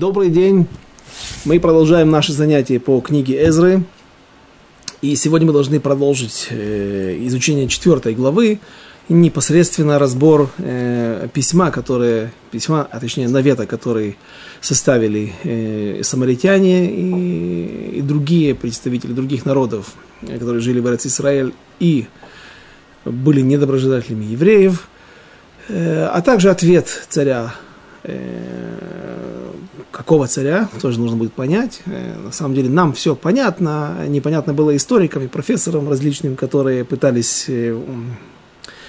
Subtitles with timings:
[0.00, 0.66] Добрый день.
[1.44, 3.82] Мы продолжаем наши занятия по книге Эзры.
[5.02, 8.60] И сегодня мы должны продолжить э, изучение четвертой главы
[9.10, 14.16] и непосредственно разбор э, письма, которое, письма, а точнее навета, который
[14.62, 19.92] составили э, самаритяне и, и другие представители других народов,
[20.22, 22.06] которые жили в Израиль и
[23.04, 24.88] были недоброжелателями евреев,
[25.68, 27.52] э, а также ответ царя
[28.02, 29.09] Э,
[29.90, 31.82] какого царя, тоже нужно будет понять.
[31.86, 37.46] Э, на самом деле нам все понятно, непонятно было историкам и профессорам различным, которые пытались,
[37.48, 37.78] э,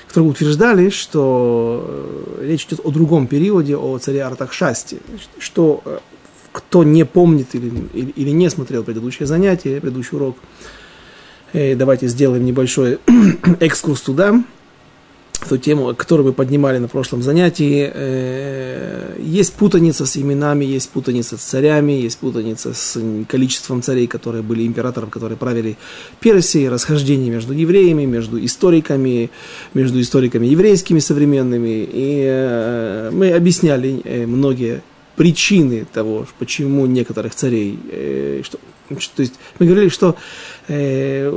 [0.08, 4.98] которые утверждали, что речь идет о другом периоде, о царе Артахшасте,
[5.40, 5.84] что
[6.52, 10.38] кто не помнит или, или, или не смотрел предыдущее занятие, предыдущий урок,
[11.54, 13.00] давайте сделаем небольшой
[13.60, 14.44] экскурс туда
[15.48, 17.90] ту тему, которую мы поднимали на прошлом занятии.
[17.94, 24.44] Э, есть путаница с именами, есть путаница с царями, есть путаница с количеством царей, которые
[24.44, 25.78] были императором, которые правили
[26.20, 29.30] Персией, расхождение между евреями, между историками,
[29.74, 31.88] между историками еврейскими современными.
[31.92, 34.82] И э, мы объясняли э, многие
[35.16, 37.78] причины того, почему некоторых царей,
[38.44, 38.58] что,
[39.16, 40.16] то есть мы говорили, что
[40.68, 41.30] э,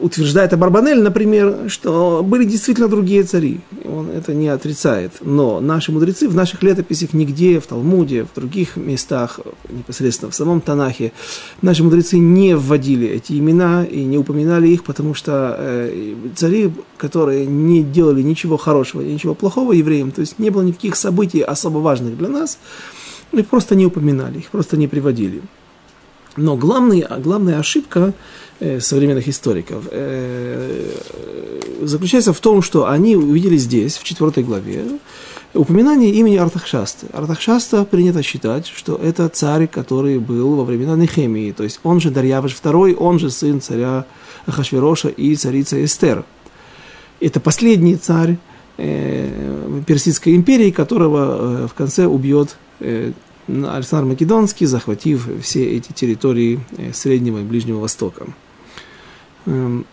[0.00, 3.60] утверждает Абарбанель, например, что были действительно другие цари.
[3.84, 5.12] Он это не отрицает.
[5.20, 10.60] Но наши мудрецы в наших летописях нигде, в Талмуде, в других местах, непосредственно в самом
[10.60, 11.12] Танахе,
[11.62, 17.46] наши мудрецы не вводили эти имена и не упоминали их, потому что э, цари, которые
[17.46, 22.16] не делали ничего хорошего, ничего плохого евреям, то есть не было никаких событий особо важных
[22.16, 22.58] для нас,
[23.32, 25.42] их просто не упоминали, их просто не приводили.
[26.36, 28.14] Но главный, главная ошибка
[28.58, 30.90] э, современных историков э,
[31.82, 34.84] заключается в том, что они увидели здесь, в четвертой главе,
[35.52, 37.06] упоминание имени Артахшасты.
[37.12, 42.10] Артахшаста принято считать, что это царь, который был во времена Нехемии, то есть он же
[42.10, 44.06] Дарьявыш II, он же сын царя
[44.46, 46.24] Ахашвероша и царица Эстер.
[47.20, 48.38] Это последний царь
[48.78, 52.56] э, Персидской империи, которого в конце убьет
[53.48, 58.26] Александр Македонский, захватив все эти территории э, Среднего и Ближнего Востока.
[59.46, 59.84] Эм,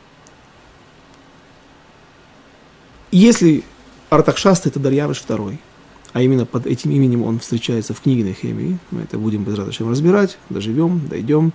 [3.12, 3.64] если
[4.10, 5.58] Артахшаст это Дарьявыш II,
[6.14, 10.38] а именно под этим именем он встречается в книге Нехемии, мы это будем без разбирать,
[10.50, 11.54] доживем, дойдем,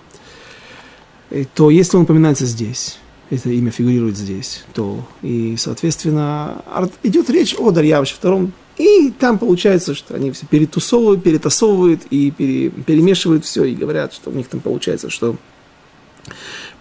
[1.29, 6.63] э, то если он упоминается здесь, это имя фигурирует здесь, то и, соответственно,
[7.03, 12.69] идет речь о Дарьявыше II, и там получается, что они все перетусовывают, перетасовывают и пере,
[12.69, 15.37] перемешивают все, и говорят, что у них там получается, что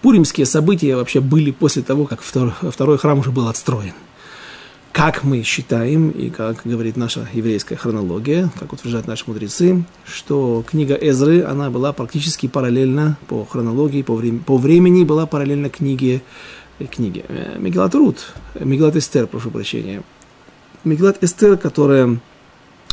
[0.03, 3.95] пуримские события вообще были после того, как второй, второй храм уже был отстроен.
[4.91, 10.95] Как мы считаем, и как говорит наша еврейская хронология, как утверждают наши мудрецы, что книга
[10.95, 16.23] Эзры, она была практически параллельна по хронологии, по, времени, по времени была параллельна книге,
[16.93, 20.05] книге э, Мегилат Рут, Мегилат Эстер, прошу прощения,
[20.85, 22.19] Меглат Эстер, которая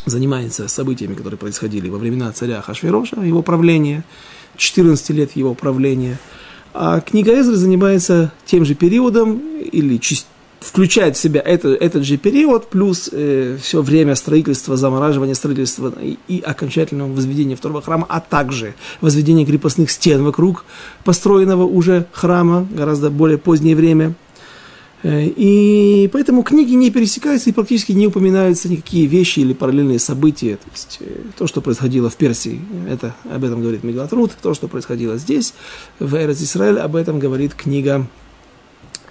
[0.05, 4.03] занимается событиями, которые происходили во времена царя Хашвироша, его правления,
[4.57, 6.17] 14 лет его правления.
[6.73, 9.99] А книга Эзры занимается тем же периодом, или
[10.61, 16.17] включает в себя это, этот же период, плюс э, все время строительства, замораживания строительства и,
[16.27, 20.63] и окончательного возведения второго храма, а также возведения крепостных стен вокруг
[21.03, 24.13] построенного уже храма, гораздо более позднее время–
[25.03, 30.57] и поэтому книги не пересекаются и практически не упоминаются никакие вещи или параллельные события.
[30.57, 31.05] То есть э,
[31.37, 35.53] то, что происходило в Персии, это, об этом говорит Мегалат Рут, то, что происходило здесь,
[35.99, 38.05] в Эрец Израиль, об этом говорит книга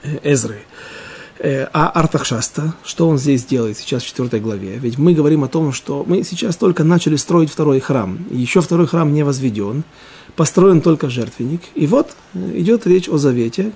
[0.03, 0.63] э, Эзры.
[1.43, 4.77] А Артахшаста, что он здесь делает сейчас в четвертой главе?
[4.77, 8.19] Ведь мы говорим о том, что мы сейчас только начали строить второй храм.
[8.31, 9.83] Еще второй храм не возведен
[10.37, 11.63] построен только жертвенник.
[11.75, 13.73] И вот идет речь о завете,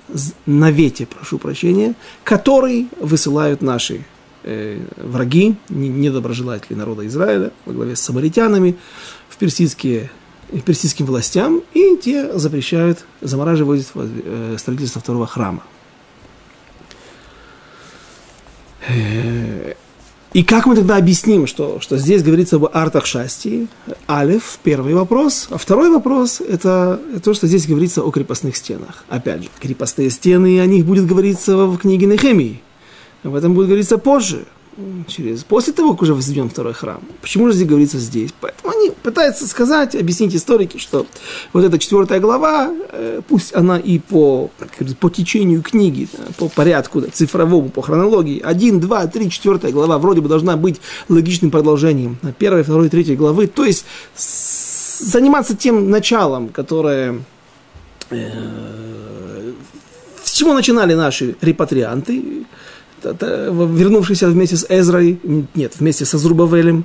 [0.46, 4.04] навете, прошу прощения, который высылают наши
[4.42, 8.76] э, враги, недоброжелатели народа Израиля во главе с самаритянами
[9.28, 10.10] в персидские
[10.52, 15.62] в персидским властям, и те запрещают, замораживают э, строительство второго храма.
[20.34, 23.68] И как мы тогда объясним, что, что здесь говорится об артах шасти?
[24.08, 25.46] Алиф, первый вопрос.
[25.50, 29.04] А второй вопрос– это то, что здесь говорится о крепостных стенах.
[29.08, 32.60] Опять же, крепостные стены, о них будет говориться в книге Нехемии.
[33.22, 34.44] Об этом будет говориться позже
[35.06, 37.00] через, после того, как уже возведен второй храм.
[37.20, 38.30] Почему же здесь говорится здесь?
[38.40, 41.06] Поэтому они пытаются сказать, объяснить историки, что
[41.52, 44.50] вот эта четвертая глава, э, пусть она и по,
[45.00, 50.20] по течению книги, по порядку да, цифровому, по хронологии, один, два, три, четвертая глава вроде
[50.20, 53.84] бы должна быть логичным продолжением первой, второй, третьей главы, то есть
[54.16, 57.22] заниматься тем началом, которое
[58.10, 59.52] э,
[60.22, 62.46] с чего начинали наши репатрианты,
[63.12, 65.20] вернувшиеся вместе с Эзрой,
[65.54, 66.84] нет, вместе со Зрубавелем.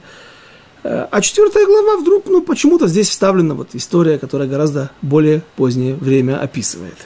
[0.83, 5.95] Э, а четвертая глава вдруг, ну, почему-то здесь вставлена вот история, которая гораздо более позднее
[5.95, 6.97] время описывает.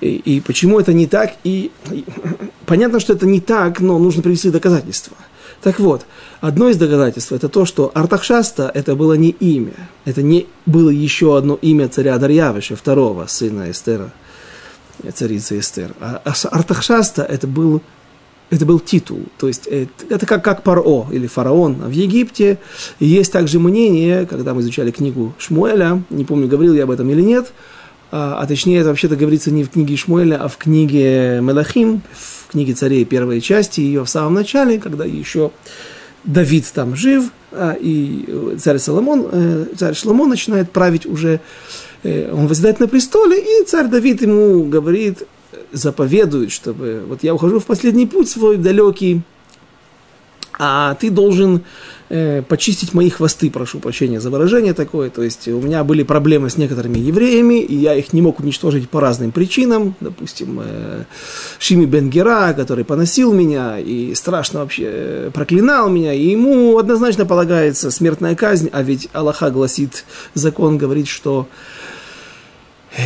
[0.00, 1.32] И, и почему это не так?
[1.44, 2.04] И, и
[2.66, 5.16] понятно, что это не так, но нужно привести доказательства.
[5.62, 6.06] Так вот,
[6.40, 9.74] одно из доказательств это то, что Артахшаста это было не имя,
[10.06, 14.10] это не было еще одно имя царя Дарьявыша, второго сына Эстера,
[15.14, 15.94] царицы Эстер.
[16.00, 17.82] А Артахшаста это был
[18.50, 22.58] это был титул, то есть это, как, как Паро или фараон в Египте.
[22.98, 27.22] Есть также мнение, когда мы изучали книгу Шмуэля, не помню, говорил я об этом или
[27.22, 27.52] нет,
[28.10, 32.50] а, а точнее это вообще-то говорится не в книге Шмуэля, а в книге Мелахим, в
[32.50, 35.52] книге царей первой части, ее в самом начале, когда еще
[36.24, 41.40] Давид там жив, а, и царь Соломон, э, царь Соломон начинает править уже,
[42.02, 45.22] э, он восседает на престоле, и царь Давид ему говорит,
[45.72, 49.22] заповедует, чтобы вот я ухожу в последний путь свой далекий,
[50.62, 51.64] а ты должен
[52.10, 55.08] э, почистить мои хвосты, прошу прощения за выражение такое.
[55.08, 58.90] То есть у меня были проблемы с некоторыми евреями, и я их не мог уничтожить
[58.90, 59.94] по разным причинам.
[60.00, 61.04] Допустим, э,
[61.58, 67.90] Шими Бенгера, который поносил меня и страшно вообще э, проклинал меня, и ему однозначно полагается
[67.90, 71.48] смертная казнь, а ведь Аллаха гласит, закон говорит, что
[72.98, 73.00] э,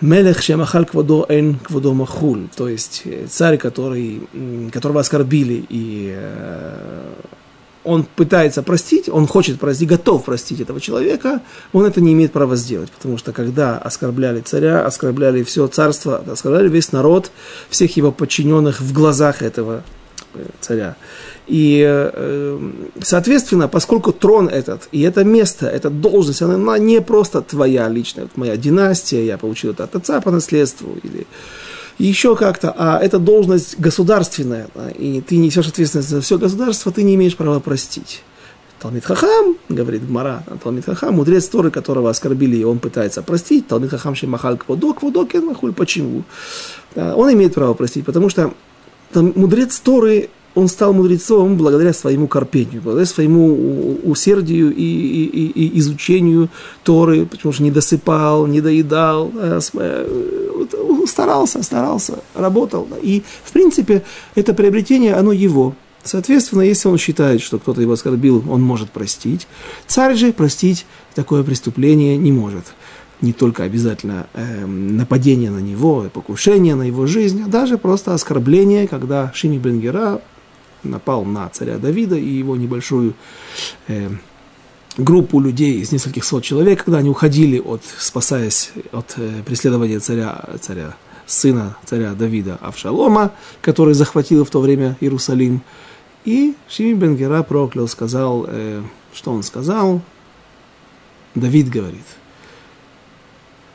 [0.00, 4.22] Мелех Шемахаль Квадо Эн Квадо Махуль, то есть царь, который,
[4.72, 7.12] которого оскорбили, и э,
[7.84, 11.40] он пытается простить, он хочет простить, готов простить этого человека,
[11.72, 16.68] он это не имеет права сделать, потому что когда оскорбляли царя, оскорбляли все царство, оскорбляли
[16.68, 17.30] весь народ,
[17.68, 19.82] всех его подчиненных в глазах этого
[20.34, 20.96] э, царя.
[21.50, 22.70] И, э,
[23.02, 28.36] соответственно, поскольку трон этот, и это место, эта должность, она не просто твоя личная, вот
[28.36, 31.26] моя династия, я получил это от отца по наследству, или
[31.98, 37.02] еще как-то, а это должность государственная, да, и ты несешь ответственность за все государство, ты
[37.02, 38.22] не имеешь права простить.
[38.78, 43.66] Талмит Хахам, говорит Гмара, Талмит Хахам, мудрец Торы, которого оскорбили, и он пытается простить.
[43.66, 46.22] Талмит Хахам Шемахаль Кводок, Кводок, Махуль, почему?
[46.94, 48.54] Он имеет право простить, потому что
[49.12, 55.78] там, мудрец Торы он стал мудрецом благодаря своему корпению, благодаря своему усердию и, и, и
[55.78, 56.48] изучению
[56.82, 59.60] Торы, потому что не досыпал, не доедал, э,
[61.06, 62.88] старался, старался, работал.
[63.02, 64.02] И, в принципе,
[64.34, 65.74] это приобретение, оно его.
[66.02, 69.46] Соответственно, если он считает, что кто-то его оскорбил, он может простить.
[69.86, 72.64] Царь же простить такое преступление не может
[73.20, 78.88] не только обязательно э, нападение на него, покушение на его жизнь, а даже просто оскорбление,
[78.88, 80.22] когда Шими Бенгера
[80.82, 83.14] напал на царя Давида и его небольшую
[83.88, 84.10] э,
[84.96, 90.44] группу людей из нескольких сот человек, когда они уходили от, спасаясь от э, преследования царя,
[90.60, 90.96] царя,
[91.26, 95.62] сына царя Давида Авшалома, который захватил в то время Иерусалим.
[96.24, 100.02] И Шими Бенгера проклял, сказал, э, что он сказал?
[101.34, 102.04] Давид говорит–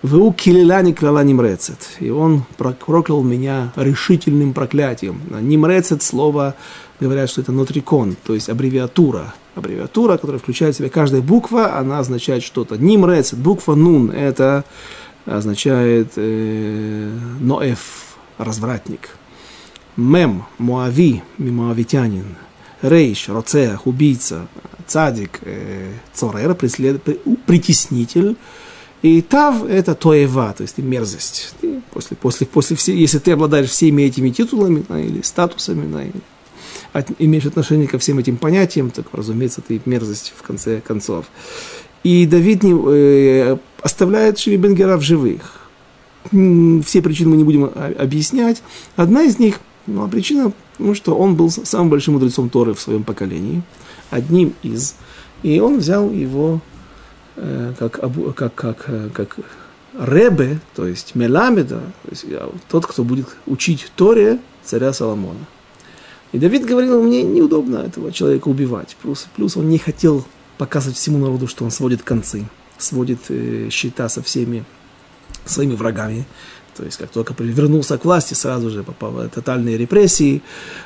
[0.05, 1.79] Ву килила никрала нимрецет.
[1.99, 5.19] И он проклял меня решительным проклятием.
[5.41, 6.53] Нимрецет слово,
[6.99, 9.33] говорят, что это нотрикон, то есть аббревиатура.
[9.55, 12.77] Аббревиатура, которая включает в себя каждая буква, она означает что-то.
[12.77, 14.63] Нимрецет, буква нун, это
[15.25, 19.17] означает э, ноэф, развратник.
[19.97, 22.35] Мем, муави, мимуавитянин.
[22.83, 24.45] Рейш, роцех, убийца.
[24.85, 28.37] Цадик, э, цорер, притеснитель.
[29.05, 31.53] И тав– это тоева, то есть мерзость.
[31.61, 36.01] И после, после, после все, если ты обладаешь всеми этими титулами да, или статусами, да,
[36.01, 36.21] или
[36.91, 41.25] от, имеешь отношение ко всем этим понятиям, так, разумеется, ты мерзость в конце концов.
[42.03, 45.69] И Давид не, э, оставляет Шиви Бенгера в живых.
[46.31, 47.69] Все причины мы не будем
[47.99, 48.63] объяснять.
[48.95, 52.81] Одна из них, ну, а причина, ну, что он был самым большим мудрецом Торы в
[52.81, 53.61] своем поколении,
[54.09, 54.95] одним из.
[55.43, 56.59] И он взял его
[57.37, 57.99] Э, как,
[58.35, 59.37] как, как, э, как
[59.97, 62.25] Ребе, то есть Меламеда, то есть
[62.69, 65.39] тот, кто будет учить Торе царя Соломона.
[66.31, 68.97] И Давид говорил, мне неудобно этого человека убивать.
[69.01, 70.25] Плюс, плюс он не хотел
[70.57, 72.45] показывать всему народу, что он сводит концы,
[72.77, 74.65] сводит э, счета со всеми
[75.45, 76.25] своими врагами.
[76.75, 80.41] То есть, как только вернулся к власти, сразу же попал тотальные репрессии,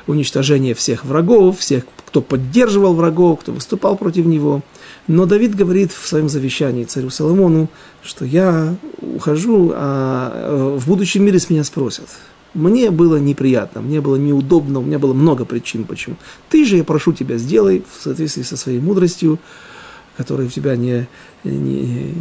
[0.06, 4.62] уничтожение всех врагов, всех, кто поддерживал врагов, кто выступал против него–
[5.10, 7.68] но Давид говорит в своем завещании царю Соломону,
[8.00, 12.06] что я ухожу, а э, в будущем мире с меня спросят.
[12.54, 16.14] Мне было неприятно, мне было неудобно, у меня было много причин, почему.
[16.48, 19.40] Ты же, я прошу тебя, сделай в соответствии со своей мудростью,
[20.16, 21.08] которой у тебя не,
[21.42, 22.14] не,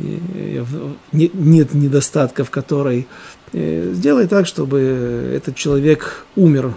[1.11, 3.05] не, нет недостатков, который э,
[3.53, 6.73] сделай так, чтобы этот человек умер.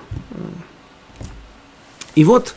[2.15, 2.55] И вот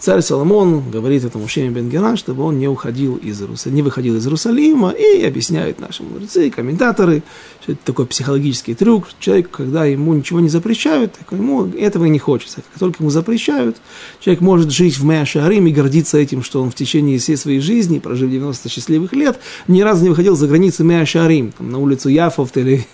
[0.00, 4.24] Царь Соломон говорит этому Шеме Бенгера, чтобы он не уходил из Иерусалима, не выходил из
[4.24, 7.24] Иерусалима, и объясняют наши мудрецы, комментаторы,
[7.62, 9.08] что это такой психологический трюк.
[9.18, 12.56] Человек, когда ему ничего не запрещают, ему этого и не хочется.
[12.56, 13.78] Как только ему запрещают,
[14.20, 17.98] человек может жить в Мэашарим и гордиться этим, что он в течение всей своей жизни,
[17.98, 22.86] прожив 90 счастливых лет, ни разу не выходил за границы Мэашарим, на улицу Яфов или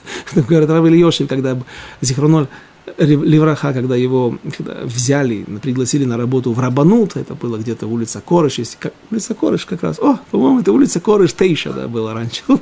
[0.49, 1.61] город Равель Йошев, когда
[2.01, 2.49] Зихроноль
[2.99, 8.59] Левраха, когда его когда взяли, пригласили на работу в Рабанут, это было где-то улица Корыш,
[8.59, 12.43] есть, как, улица Корыш как раз, о, по-моему, это улица Корыш Тейша, да, была раньше.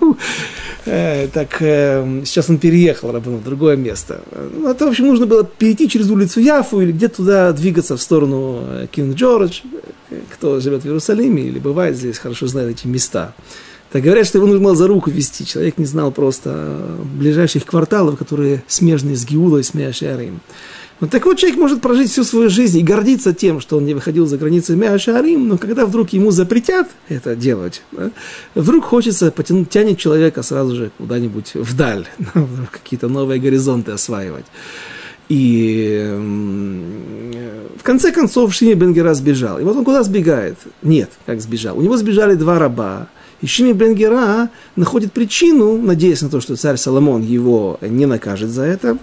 [0.84, 4.20] Э, так, э, сейчас он переехал в Рабанут, другое место.
[4.32, 8.02] Ну, это, в общем, нужно было перейти через улицу Яфу или где-то туда двигаться в
[8.02, 9.60] сторону Кинг Джордж,
[10.32, 13.32] кто живет в Иерусалиме или бывает здесь, хорошо знает эти места.
[13.92, 15.44] Так говорят, что его нужно было за руку вести.
[15.44, 20.40] Человек не знал просто ближайших кварталов, которые смежны с Гиулой, с Меашарим.
[20.98, 23.92] Вот так вот человек может прожить всю свою жизнь и гордиться тем, что он не
[23.92, 28.12] выходил за границы Меашарим, но когда вдруг ему запретят это делать, да,
[28.54, 32.06] вдруг хочется потянуть, тянет человека сразу же куда-нибудь вдаль,
[32.70, 34.46] какие-то новые горизонты осваивать.
[35.28, 36.14] И
[37.78, 39.58] в конце концов Шими Бенгера сбежал.
[39.58, 40.56] И вот он куда сбегает?
[40.82, 41.78] Нет, как сбежал.
[41.78, 43.08] У него сбежали два раба–
[43.42, 48.62] и Шими Бенгера находит причину, надеясь на то, что царь Соломон его не накажет за
[48.62, 48.98] это,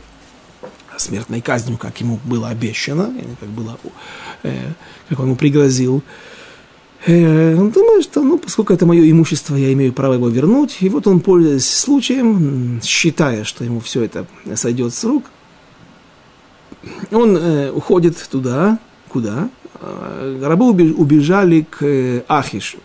[0.97, 3.77] смертной казнью, как ему было обещано, как, было,
[4.43, 4.73] э,
[5.09, 6.03] как он ему пригрозил.
[7.05, 10.77] Э, он думает, что, ну, поскольку это мое имущество, я имею право его вернуть.
[10.81, 15.23] И вот он, пользуясь случаем, считая, что ему все это сойдет с рук,
[17.11, 18.79] он э, уходит туда,
[19.09, 19.49] куда?
[19.81, 22.79] Э, рабы убежали к э, Ахишу.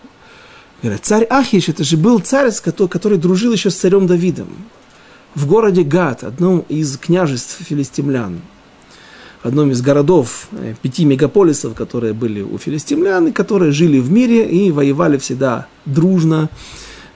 [1.02, 4.48] Царь Ахиш, это же был царь, который, который дружил еще с царем Давидом.
[5.34, 8.40] В городе Гат, одном из княжеств филистимлян,
[9.42, 14.10] в одном из городов, э, пяти мегаполисов, которые были у филистимлян, и которые жили в
[14.10, 16.50] мире и воевали всегда дружно,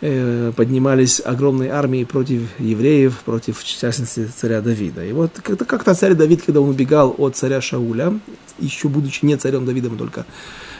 [0.00, 5.04] э, поднимались огромной армией против евреев, против, в частности, царя Давида.
[5.04, 8.18] И вот как-то царь Давид, когда он убегал от царя Шауля,
[8.58, 10.24] еще будучи не царем Давидом, только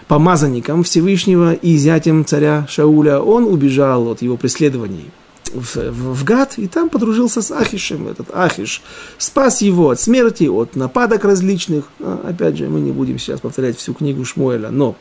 [0.09, 5.11] помазанником Всевышнего и зятем царя Шауля, он убежал от его преследований
[5.53, 8.09] в, в, в Гад, и там подружился с Ахишем.
[8.09, 8.83] Этот Ахиш
[9.19, 11.85] спас его от смерти, от нападок различных.
[12.01, 14.97] А, опять же, мы не будем сейчас повторять всю книгу Шмуэля, но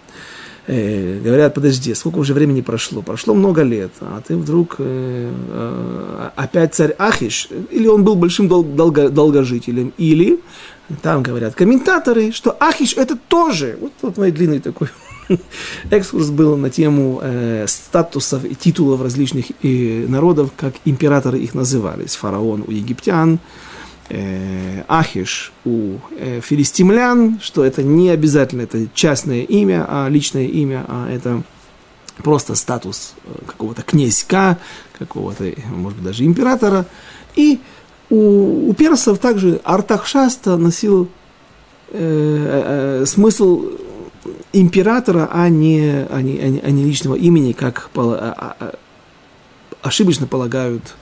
[0.67, 3.01] э, говорят, подожди, сколько уже времени прошло?
[3.01, 8.47] Прошло много лет, а ты вдруг э, э, опять царь Ахиш, или он был большим
[8.47, 10.39] дол- долго, долгожителем, или
[11.01, 14.89] там говорят комментаторы, что Ахиш это тоже, вот, вот мой длинный такой
[15.89, 22.15] экскурс был на тему э, статусов и титулов различных э, народов, как императоры их назывались.
[22.15, 23.39] Фараон у египтян,
[24.09, 30.85] э, Ахиш у э, филистимлян, что это не обязательно это частное имя, а личное имя,
[30.87, 31.43] а это
[32.23, 34.57] просто статус э, какого-то князька,
[34.97, 36.85] какого-то, может быть, даже императора.
[37.35, 37.59] И
[38.09, 41.09] у, у персов также Артахшаста носил
[41.89, 43.65] э, э, смысл
[44.53, 48.75] императора, а не, а, не, а, не, а не личного имени, как а, а, а,
[49.81, 50.95] ошибочно полагают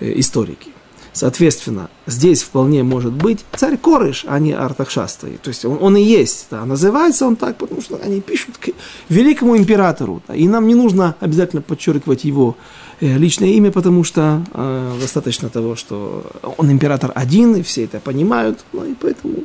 [0.00, 0.70] э, историки.
[1.12, 5.28] Соответственно, здесь вполне может быть царь Корыш, а не Артахшаста.
[5.42, 6.48] То есть он, он и есть.
[6.50, 6.62] Да.
[6.66, 8.68] Называется он так, потому что они пишут к
[9.08, 10.22] великому императору.
[10.28, 10.34] Да.
[10.34, 15.76] И нам не нужно обязательно подчеркивать его Э, личное имя, потому что э, достаточно того,
[15.76, 16.24] что
[16.56, 19.44] он император один, и все это понимают, ну и поэтому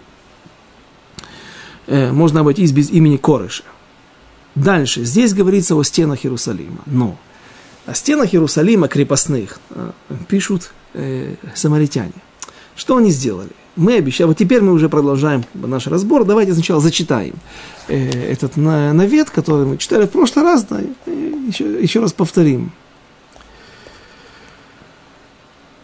[1.87, 3.63] э, можно обойтись без имени Корыша.
[4.55, 7.17] Дальше, здесь говорится о стенах Иерусалима, но
[7.85, 9.91] о стенах Иерусалима крепостных э,
[10.27, 12.13] пишут э, самаритяне.
[12.75, 13.51] Что они сделали?
[13.75, 17.35] Мы обещали, вот теперь мы уже продолжаем наш разбор, давайте сначала зачитаем
[17.87, 22.67] э, этот навет, который мы читали в прошлый раз, да, еще, еще раз повторим.
[22.67, 22.91] Э,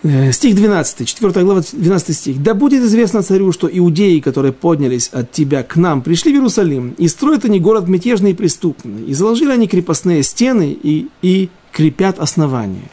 [0.03, 2.43] стих 12, 4 глава, 12 стих.
[2.43, 6.93] «Да будет известно царю, что иудеи, которые поднялись от тебя к нам, пришли в Иерусалим,
[6.97, 12.19] и строят они город мятежный и преступный, и заложили они крепостные стены и, и крепят
[12.19, 12.89] основания.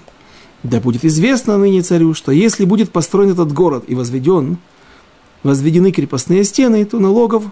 [0.62, 4.56] Да будет известно ныне царю, что если будет построен этот город и возведен,
[5.42, 7.44] возведены крепостные стены, то налогов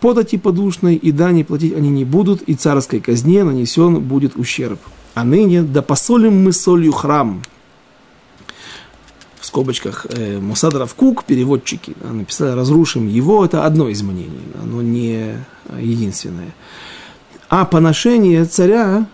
[0.00, 4.80] подати подушной и дани платить они не будут, и царской казне нанесен будет ущерб.
[5.14, 7.42] А ныне да посолим мы солью храм,
[9.46, 10.40] в скобочках э,
[10.96, 15.36] Кук, переводчики, написали «разрушим его», это одно из мнений, оно не
[15.78, 16.52] единственное.
[17.48, 19.06] А поношение царя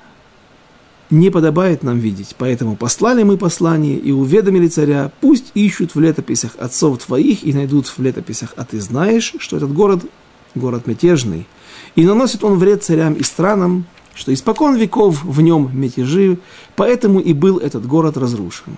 [1.11, 2.35] не подобает нам видеть.
[2.39, 7.87] Поэтому послали мы послание и уведомили царя, пусть ищут в летописях отцов твоих и найдут
[7.87, 10.01] в летописях, а ты знаешь, что этот город–
[10.55, 11.47] город мятежный,
[11.95, 13.85] и наносит он вред царям и странам,
[14.15, 16.39] что испокон веков в нем мятежи,
[16.75, 18.77] поэтому и был этот город разрушен.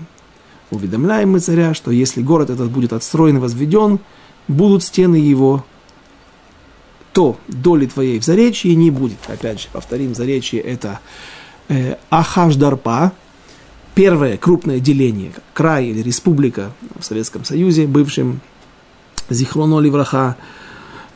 [0.74, 4.00] Уведомляем мы царя, что если город этот будет отстроен и возведен,
[4.48, 5.64] будут стены его,
[7.12, 9.18] то доли твоей в заречье не будет.
[9.28, 11.00] Опять же, повторим, заречье это
[11.68, 13.12] э, Ахашдарпа,
[13.94, 18.40] первое крупное деление, край или республика в Советском Союзе, бывшем
[19.30, 20.36] Зихроно Ливраха,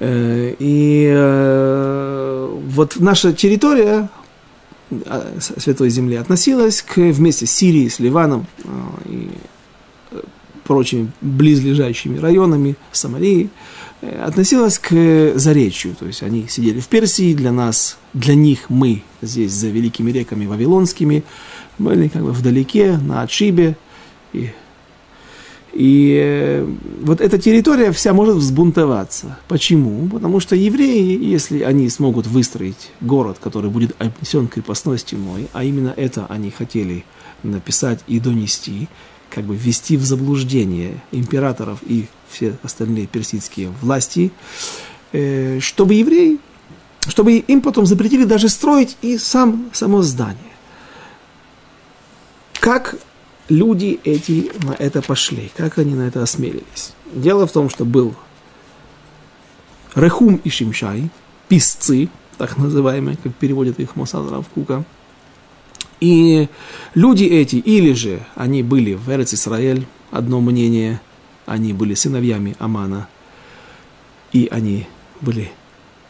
[0.01, 4.09] Э, и э, вот наша территория
[5.41, 8.69] Святой Земли относилась к, вместе с Сирией, с Ливаном э,
[9.07, 9.29] и
[10.65, 13.49] прочими близлежащими районами Самарии,
[14.01, 15.97] относилась к Заречью.
[15.99, 20.47] То есть они сидели в Персии, для нас, для них мы здесь за великими реками
[20.47, 21.25] вавилонскими
[21.79, 23.77] были как бы вдалеке, на отшибе,
[24.33, 24.51] и
[25.73, 26.67] и э,
[27.03, 29.39] вот эта территория вся может взбунтоваться.
[29.49, 30.09] Почему?
[30.09, 35.93] Потому что евреи, если они смогут выстроить город, который будет обнесен крепостной стеной, а именно
[35.97, 37.05] это они хотели
[37.43, 38.89] написать и донести,
[39.31, 44.33] как бы ввести в заблуждение императоров и все остальные персидские власти,
[45.13, 46.39] э, чтобы евреи,
[47.07, 50.43] чтобы им потом запретили даже строить и сам, само здание.
[52.59, 52.97] Как
[53.49, 55.51] люди эти на это пошли?
[55.57, 56.93] Как они на это осмелились?
[57.13, 58.15] Дело в том, что был
[59.95, 61.11] Рехум и Шимшай,
[61.49, 64.85] писцы, так называемые, как переводят их Мосад Равкука.
[66.01, 66.49] И
[66.95, 71.01] люди эти, или же они были в Эрец Исраэль, одно мнение,
[71.47, 73.09] они были сыновьями Амана,
[74.33, 74.87] и они
[75.21, 75.51] были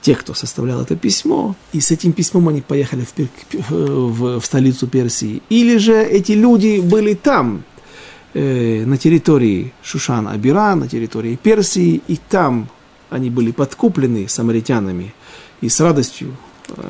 [0.00, 4.86] те, кто составлял это письмо, и с этим письмом они поехали в, в, в столицу
[4.86, 5.42] Персии.
[5.48, 7.64] Или же эти люди были там,
[8.34, 12.68] э, на территории Шушан-Абира, на территории Персии, и там
[13.10, 15.14] они были подкуплены самаритянами
[15.60, 16.36] и с радостью
[16.68, 16.82] э,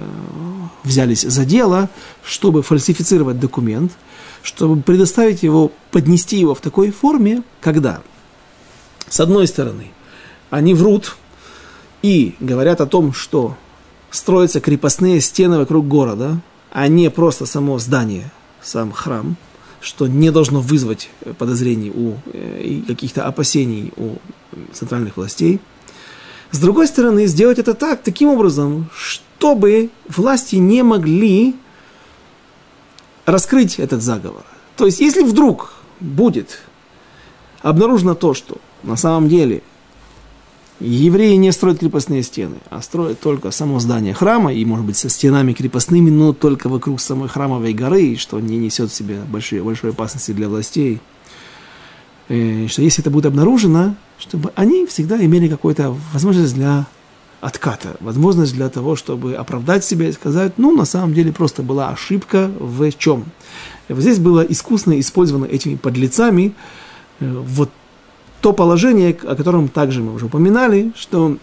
[0.84, 1.88] взялись за дело,
[2.24, 3.92] чтобы фальсифицировать документ,
[4.42, 8.02] чтобы предоставить его, поднести его в такой форме, когда,
[9.08, 9.90] с одной стороны,
[10.50, 11.16] они врут,
[12.02, 13.56] и говорят о том, что
[14.10, 18.30] строятся крепостные стены вокруг города, а не просто само здание,
[18.62, 19.36] сам храм,
[19.80, 24.16] что не должно вызвать подозрений у, э, и каких-то опасений у
[24.72, 25.60] центральных властей.
[26.50, 31.54] С другой стороны, сделать это так, таким образом, чтобы власти не могли
[33.26, 34.42] раскрыть этот заговор.
[34.76, 36.60] То есть, если вдруг будет
[37.60, 39.62] обнаружено то, что на самом деле
[40.80, 45.08] Евреи не строят крепостные стены, а строят только само здание храма, и, может быть, со
[45.08, 49.90] стенами крепостными, но только вокруг самой храмовой горы, что не несет в себе большой, большой
[49.90, 51.00] опасности для властей.
[52.28, 56.86] И э, что если это будет обнаружено, чтобы они всегда имели какую-то возможность для
[57.40, 61.88] отката, возможность для того, чтобы оправдать себя и сказать, ну, на самом деле просто была
[61.88, 63.24] ошибка в чем.
[63.88, 66.54] Вот здесь было искусно использовано этими подлецами
[67.18, 67.70] э, вот
[68.40, 71.36] то положение, о котором также мы уже упоминали, что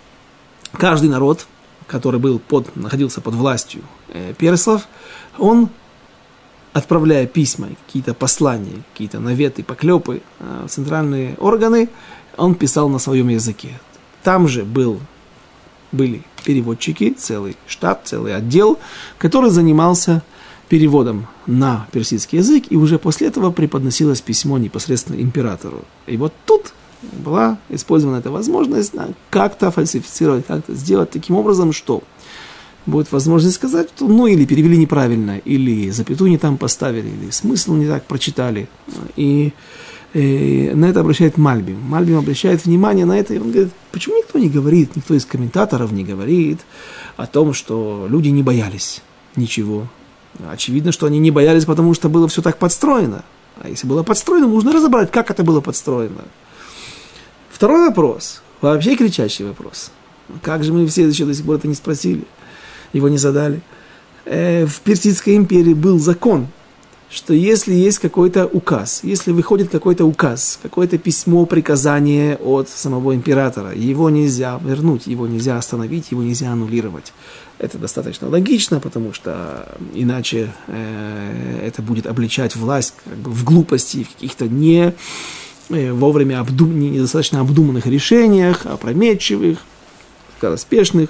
[0.72, 1.46] каждый народ,
[1.88, 4.88] который был под, находился под властью э, персов,
[5.38, 5.70] он,
[6.74, 11.90] отправляя письма, какие-то послания, какие-то наветы, поклепы э, в центральные органы,
[12.38, 13.80] он писал на своем языке.
[14.24, 15.00] Там же был,
[15.92, 18.80] были переводчики, целый штаб, целый отдел,
[19.18, 20.24] который занимался
[20.70, 25.86] переводом на персидский язык, и уже после этого преподносилось письмо непосредственно императору.
[26.08, 26.74] И вот тут
[27.14, 28.94] была использована эта возможность
[29.30, 32.04] как-то фальсифицировать, как-то сделать таким образом, что
[32.86, 37.74] будет возможность сказать, что ну или перевели неправильно, или запятую не там поставили, или смысл
[37.74, 38.68] не так прочитали.
[39.16, 39.54] И,
[40.14, 41.82] и на это обращает Мальбим.
[41.82, 45.92] Мальбим обращает внимание на это, и он говорит, почему никто не говорит, никто из комментаторов
[45.92, 46.60] не говорит
[47.18, 49.02] о том, что люди не боялись
[49.36, 49.88] ничего.
[50.52, 53.24] Очевидно, что они не боялись, потому что было все так подстроено.
[53.62, 56.26] А если было подстроено, нужно разобрать, как это было подстроено.
[57.56, 59.90] Второй вопрос, вообще кричащий вопрос.
[60.42, 62.26] Как же мы все еще до сих пор это не спросили,
[62.92, 63.62] его не задали.
[64.26, 66.48] Э, в Персидской империи был закон,
[67.10, 73.74] что если есть какой-то указ, если выходит какой-то указ, какое-то письмо, приказание от самого императора,
[73.74, 77.14] его нельзя вернуть, его нельзя остановить, его нельзя аннулировать.
[77.58, 84.04] Это достаточно логично, потому что иначе э, это будет обличать власть как бы, в глупости,
[84.04, 84.92] в каких-то не Э,
[85.70, 86.80] вовремя обдум...
[86.80, 89.60] недостаточно обдуманных решениях, опрометчивых,
[90.38, 91.10] скороспешных.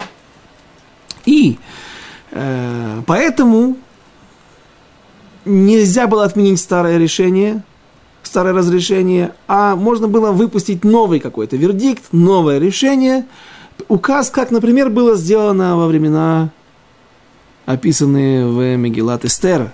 [1.25, 1.57] И
[2.31, 3.77] э, поэтому
[5.45, 7.63] нельзя было отменить старое решение,
[8.23, 13.25] старое разрешение, а можно было выпустить новый какой-то вердикт, новое решение,
[13.87, 16.51] указ, как, например, было сделано во времена,
[17.65, 19.71] описанные в Мегилат Эстер.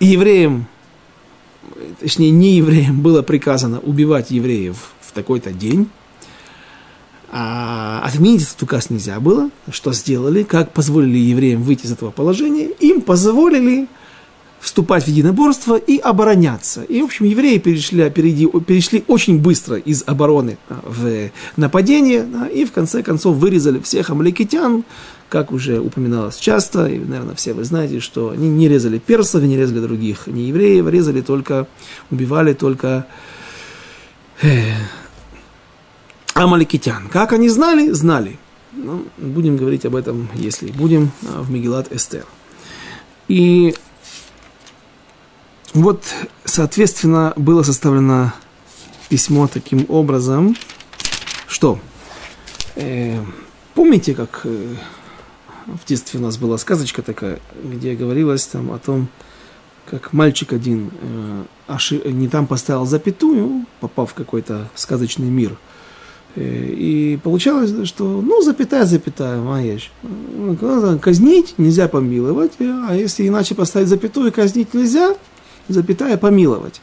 [0.00, 0.66] Евреям,
[2.00, 5.88] точнее, не евреям, было приказано убивать евреев в такой-то день,
[7.32, 9.50] а отменить этот указ нельзя было.
[9.70, 10.42] Что сделали?
[10.42, 12.70] Как позволили евреям выйти из этого положения?
[12.80, 13.86] Им позволили
[14.60, 16.82] вступать в единоборство и обороняться.
[16.82, 22.64] И, в общем, евреи перешли, перейди, перешли очень быстро из обороны а, в нападение, и
[22.64, 24.84] в конце концов вырезали всех амаликитян,
[25.30, 29.56] как уже упоминалось часто, и, наверное, все вы знаете, что они не резали персов, не
[29.56, 31.68] резали других не евреев, резали только,
[32.10, 33.06] убивали только
[34.42, 34.72] э,
[36.34, 37.08] амаликитян.
[37.08, 37.90] Как они знали?
[37.92, 38.38] Знали.
[38.72, 42.26] Ну, будем говорить об этом, если будем, а, в Мегилат Эстер.
[43.28, 43.74] И
[45.72, 46.02] вот,
[46.44, 48.32] соответственно, было составлено
[49.08, 50.56] письмо таким образом,
[51.46, 51.78] что
[52.74, 53.20] э,
[53.74, 54.74] помните, как э,
[55.82, 59.08] в детстве у нас была сказочка такая, где говорилось там о том,
[59.86, 65.56] как мальчик один э, ошиб, не там поставил запятую, попав в какой-то сказочный мир–
[66.36, 69.90] Э, и получалось, что, ну, запятая, запятая, маешь.
[71.00, 75.16] Казнить нельзя помиловать, а если иначе поставить запятую, казнить нельзя,
[75.68, 76.80] запятая помиловать.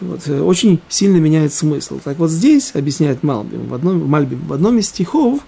[0.00, 2.00] Вот, э, очень сильно меняет смысл.
[2.02, 5.40] Так вот здесь, объясняет Малбим, в одном, Мальбим, в одном из стихов,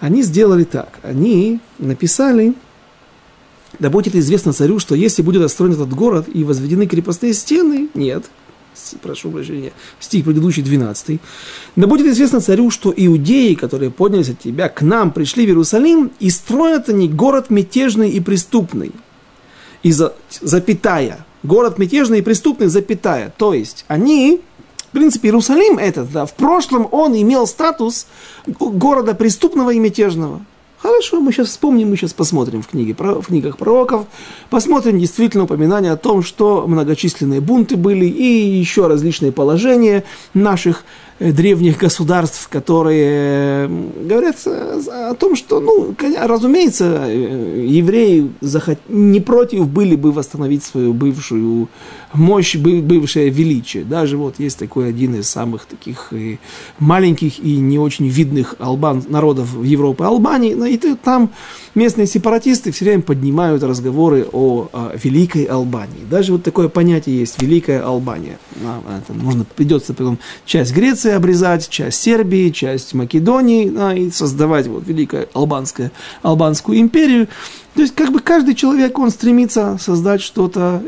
[0.00, 0.98] они сделали так.
[1.02, 2.54] Они написали,
[3.78, 8.24] да будет известно царю, что если будет отстроен этот город и возведены крепостные стены, нет,
[9.02, 11.20] прошу прощения, стих предыдущий 12.
[11.76, 16.10] Да будет известно царю, что иудеи, которые поднялись от тебя, к нам пришли в Иерусалим,
[16.20, 18.92] и строят они город мятежный и преступный.
[19.82, 21.24] И за, запятая.
[21.44, 23.32] Город мятежный и преступный, запятая.
[23.36, 24.40] То есть они,
[24.88, 28.06] в принципе, Иерусалим этот, да, в прошлом он имел статус
[28.46, 30.40] города преступного и мятежного.
[30.78, 34.06] Хорошо, мы сейчас вспомним, мы сейчас посмотрим в, книге, в книгах пророков,
[34.48, 40.84] посмотрим действительно упоминание о том, что многочисленные бунты были и еще различные положения наших
[41.20, 43.68] древних государств, которые э,
[44.04, 48.30] говорят о том, что, ну, разумеется, э, евреи
[48.88, 51.68] не против были бы восстановить свою бывшую
[52.12, 53.84] мощь, бывшее величие.
[53.84, 56.12] Даже вот есть такой один из самых таких
[56.78, 60.54] маленьких и не очень видных албан, народов в Европе, Албании.
[60.72, 61.30] И там
[61.74, 64.68] местные сепаратисты все время поднимают разговоры о,
[65.02, 66.04] Великой Албании.
[66.08, 68.38] Даже вот такое понятие есть, Великая Албания.
[68.56, 74.86] Это можно, придется потом часть Греции обрезать, часть Сербии, часть Македонии, да, и создавать вот
[74.86, 75.90] Великую Албанскую,
[76.22, 77.28] Албанскую империю.
[77.74, 80.82] То есть, как бы каждый человек, он стремится создать что-то,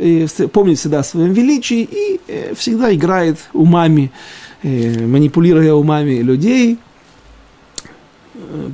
[0.53, 4.11] помнит всегда о своем величии и э, всегда играет умами,
[4.63, 6.79] э, манипулируя умами людей,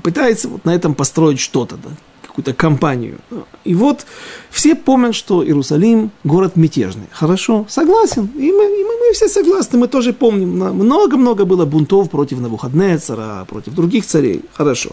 [0.02, 1.90] пытается вот на этом построить что-то, да,
[2.36, 3.18] какую-то компанию.
[3.64, 4.06] И вот
[4.50, 7.06] все помнят, что Иерусалим город мятежный.
[7.10, 8.28] Хорошо, согласен.
[8.36, 10.50] И мы, и мы, мы все согласны, мы тоже помним.
[10.50, 14.42] Много-много было бунтов против Навуходнецера, против других царей.
[14.52, 14.90] Хорошо.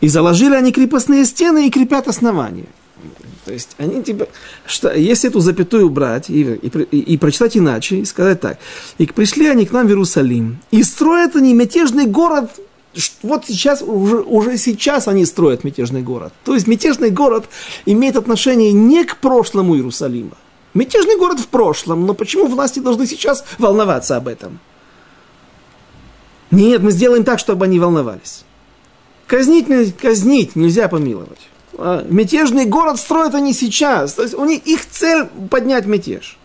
[0.00, 2.68] И заложили они крепостные стены и крепят основания.
[3.44, 4.28] То есть они типа,
[4.66, 8.58] что, если эту запятую убрать и, и, и, и прочитать иначе, и сказать так,
[8.98, 12.50] и пришли они к нам в Иерусалим, и строят они мятежный город
[13.22, 16.32] вот сейчас, уже, уже сейчас они строят мятежный город.
[16.44, 17.46] То есть мятежный город
[17.86, 20.36] имеет отношение не к прошлому Иерусалима.
[20.74, 24.58] Мятежный город в прошлом, но почему власти должны сейчас волноваться об этом?
[26.50, 28.44] Нет, мы сделаем так, чтобы они волновались.
[29.26, 31.48] Казнить, казнить нельзя помиловать.
[31.78, 34.14] А мятежный город строят они сейчас.
[34.14, 36.38] То есть у них их цель поднять мятеж.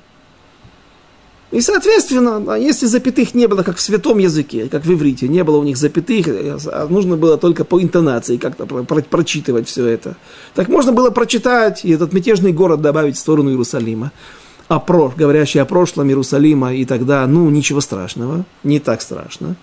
[1.50, 5.58] И, соответственно, если запятых не было, как в святом языке, как в иврите, не было
[5.58, 10.18] у них запятых, а нужно было только по интонации как-то про- прочитывать все это,
[10.56, 14.12] так можно было прочитать и этот мятежный город добавить в сторону Иерусалима,
[14.68, 19.56] а про, говорящий о прошлом Иерусалима, и тогда, ну, ничего страшного, не так страшно.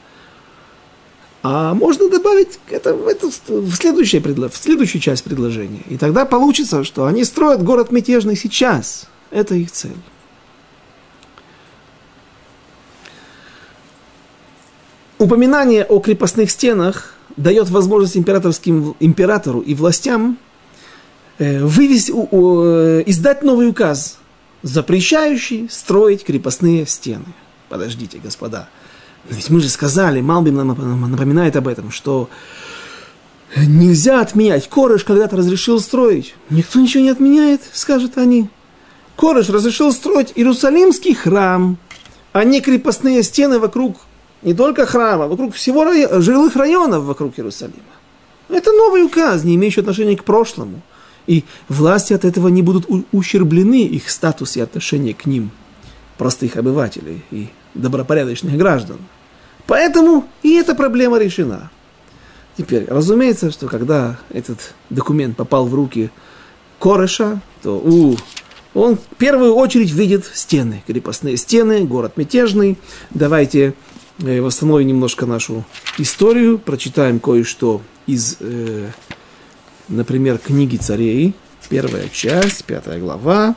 [1.42, 5.82] А можно добавить это, это в, следующее, в следующую часть предложения.
[5.90, 9.04] И тогда получится, что они строят город мятежный сейчас.
[9.30, 9.92] Это их цель.
[15.24, 20.36] Упоминание о крепостных стенах дает возможность императорским, императору и властям
[21.38, 24.18] э, вывести, э, издать новый указ,
[24.62, 27.24] запрещающий строить крепостные стены.
[27.70, 28.68] Подождите, господа.
[29.30, 32.28] Ведь мы же сказали, Малбим нам напоминает об этом, что
[33.56, 34.68] нельзя отменять.
[34.68, 36.34] Корыш когда-то разрешил строить.
[36.50, 38.50] Никто ничего не отменяет, скажут они.
[39.16, 41.78] Кореш разрешил строить Иерусалимский храм,
[42.32, 43.96] а не крепостные стены вокруг
[44.44, 47.82] не только храма, вокруг всего района, жилых районов вокруг Иерусалима.
[48.48, 50.82] Это новый указ, не имеющий отношения к прошлому.
[51.26, 55.50] И власти от этого не будут ущерблены, их статус и отношение к ним,
[56.18, 58.98] простых обывателей и добропорядочных граждан.
[59.66, 61.70] Поэтому и эта проблема решена.
[62.58, 66.10] Теперь, разумеется, что когда этот документ попал в руки
[66.78, 68.16] Кореша, то у,
[68.74, 72.76] он в первую очередь видит стены, крепостные стены, город мятежный.
[73.10, 73.74] Давайте
[74.18, 75.64] восстановим немножко нашу
[75.98, 78.88] историю, прочитаем кое-что из, э,
[79.88, 81.34] например, книги царей,
[81.68, 83.56] первая часть, пятая глава,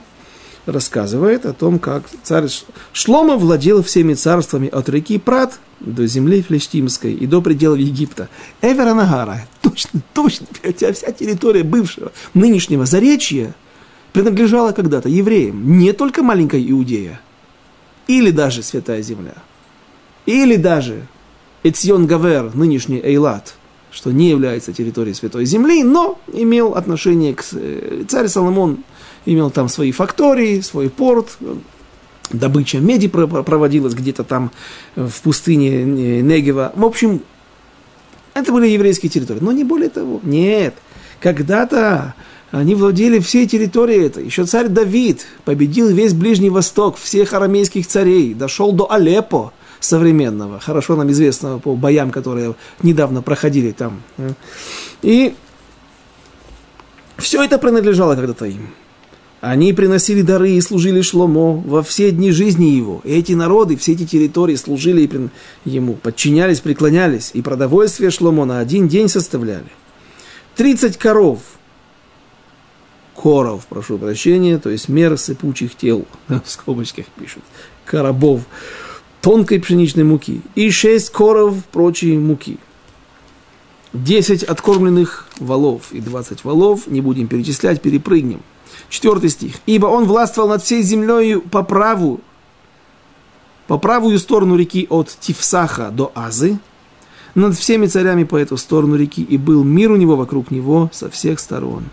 [0.65, 2.47] рассказывает о том, как царь
[2.91, 8.29] Шлома владел всеми царствами от реки Прат до земли Флештимской и до пределов Египта.
[8.61, 13.55] Эверанагара, точно, точно, хотя вся территория бывшего, нынешнего Заречья
[14.11, 17.21] принадлежала когда-то евреям, не только маленькой Иудея,
[18.07, 19.35] или даже Святая Земля,
[20.27, 21.07] или даже
[21.63, 23.55] Эцион Гавер, нынешний Эйлат,
[23.91, 27.43] что не является территорией Святой Земли, но имел отношение к...
[27.53, 28.83] Э, царь Соломон
[29.25, 31.37] имел там свои фактории, свой порт,
[32.29, 34.51] добыча меди проводилась где-то там
[34.95, 35.83] в пустыне
[36.21, 36.73] Негева.
[36.75, 37.21] В общем,
[38.33, 39.39] это были еврейские территории.
[39.41, 40.19] Но не более того.
[40.23, 40.75] Нет.
[41.19, 42.13] Когда-то
[42.51, 44.25] они владели всей территорией этой.
[44.25, 50.95] Еще царь Давид победил весь Ближний Восток, всех арамейских царей, дошел до Алеппо современного, хорошо
[50.95, 54.01] нам известного по боям, которые недавно проходили там.
[55.01, 55.35] И
[57.17, 58.69] все это принадлежало когда-то им.
[59.39, 63.01] Они приносили дары и служили Шломо во все дни жизни его.
[63.03, 65.07] И эти народы, все эти территории служили
[65.63, 67.31] ему, подчинялись, преклонялись.
[67.33, 69.67] И продовольствие Шломо на один день составляли.
[70.55, 71.39] 30 коров,
[73.15, 77.43] коров, прошу прощения, то есть мер сыпучих тел, в скобочках пишут,
[77.85, 78.41] коробов,
[79.27, 82.57] тонкой пшеничной муки и 6 коров прочей муки.
[83.91, 88.39] 10 откормленных валов и 20 валов, не будем перечислять, перепрыгнем–
[88.89, 89.55] Четвертый стих.
[89.65, 92.21] «Ибо он властвовал над всей землей по праву,
[93.67, 96.57] по правую сторону реки от Тифсаха до Азы,
[97.35, 101.09] над всеми царями по эту сторону реки, и был мир у него вокруг него со
[101.09, 101.83] всех сторон».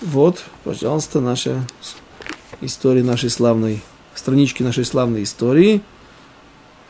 [0.00, 1.66] Вот, пожалуйста, наша
[2.62, 3.82] история нашей славной,
[4.14, 5.82] странички нашей славной истории.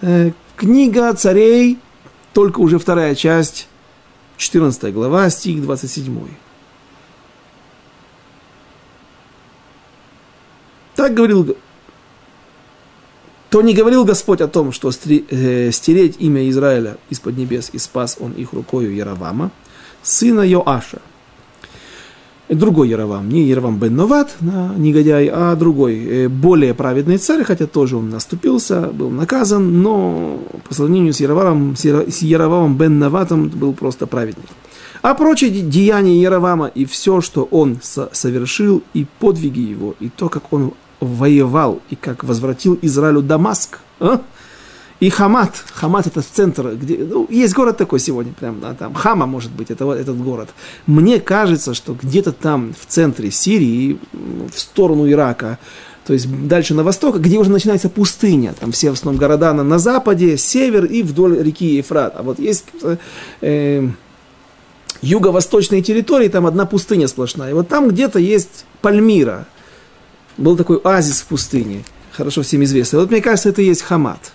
[0.01, 1.79] Э, книга царей,
[2.33, 3.69] только уже вторая часть,
[4.37, 6.29] 14 глава, стих 27.
[10.97, 11.57] Так говорил,
[13.51, 18.17] то не говорил Господь о том, что э, стереть имя Израиля из-под небес, и спас
[18.19, 19.51] он их рукою Яровама,
[20.03, 21.01] сына Йоаша.
[22.49, 24.37] Другой Яровам, не Яровам бен Новат,
[24.77, 30.75] негодяй, а другой, э, более праведный царь, хотя тоже он наступился, был наказан, но по
[30.75, 34.45] сравнению с Яровамом, с Яровамом бен Новатом был просто праведник.
[35.01, 40.53] А прочие деяния Яровама и все, что он совершил, и подвиги его, и то, как
[40.53, 43.81] он воевал и как возвратил Израилю Дамаск.
[44.01, 44.21] А?
[45.01, 49.27] И Хамат, Хамат это центр, где, ну, есть город такой сегодня, прям, да, там, Хама
[49.27, 50.51] может быть, это, этот город.
[50.87, 55.59] Мне кажется, что где-то там в центре Сирии, в сторону Ирака,
[56.07, 59.65] то есть дальше на восток, где уже начинается пустыня, там все в основном города на,
[59.65, 62.15] на западе, север и вдоль реки Ефрат.
[62.17, 62.67] А вот есть
[63.41, 63.89] э,
[65.01, 67.51] юго-восточные территории, там одна пустыня сплошная.
[67.51, 69.47] И вот там где-то есть Пальмира,
[70.37, 73.01] был такой оазис в пустыне, хорошо всем известный.
[73.01, 74.33] Вот мне кажется, это и есть Хамат.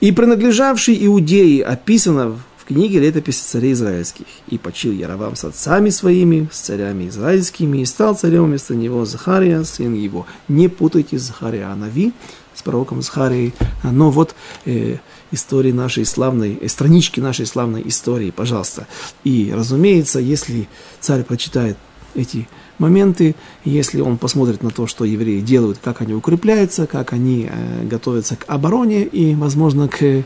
[0.00, 4.26] И принадлежавший Иудеи описано в книге летописи царей израильских.
[4.46, 9.64] И почил Яровам с отцами своими, с царями израильскими, и стал царем вместо него Захария,
[9.64, 10.26] сын его.
[10.46, 12.12] Не путайте Захария Анави
[12.54, 13.54] с пророком Захарией.
[13.82, 14.98] Но вот э,
[15.32, 18.86] истории нашей славной, э, странички нашей славной истории, пожалуйста.
[19.24, 20.68] И, разумеется, если
[21.00, 21.76] царь прочитает
[22.14, 27.48] эти моменты, если он посмотрит на то, что евреи делают, как они укрепляются, как они
[27.50, 30.24] э, готовятся к обороне и, возможно, к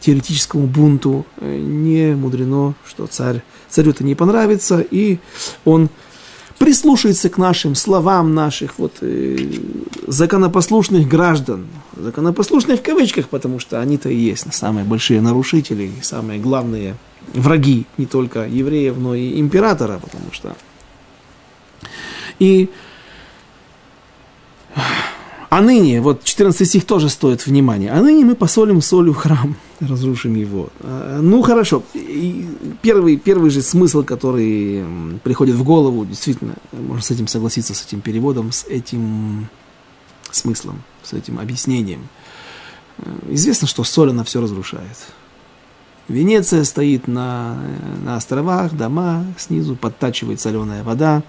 [0.00, 5.18] теоретическому бунту, э, не мудрено, что царь, царю это не понравится, и
[5.64, 5.88] он
[6.58, 9.36] прислушается к нашим словам наших вот, э,
[10.06, 16.96] законопослушных граждан, законопослушных в кавычках, потому что они-то и есть самые большие нарушители, самые главные
[17.34, 20.56] враги не только евреев, но и императора, потому что
[22.38, 22.70] и
[25.52, 30.34] А ныне, вот 14 стих тоже стоит внимания, а ныне мы посолим солью храм, разрушим
[30.34, 30.70] его.
[30.80, 31.82] А, ну, хорошо.
[32.80, 34.82] Первый, первый же смысл, который
[35.22, 39.48] приходит в голову, действительно, можно с этим согласиться, с этим переводом, с этим
[40.30, 42.08] смыслом, с этим объяснением.
[43.28, 44.96] Известно, что соль, она все разрушает.
[46.08, 47.58] Венеция стоит на,
[48.04, 51.22] на островах, дома, снизу подтачивает соленая вода.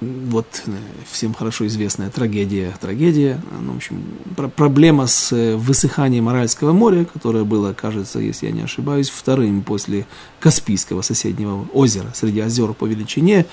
[0.00, 0.72] Вот э,
[1.10, 4.04] всем хорошо известная трагедия, трагедия, ну, в общем,
[4.36, 9.62] про проблема с э, высыханием Аральского моря, которое было, кажется, если я не ошибаюсь, вторым
[9.62, 10.06] после
[10.40, 13.46] Каспийского соседнего озера, среди озер по величине,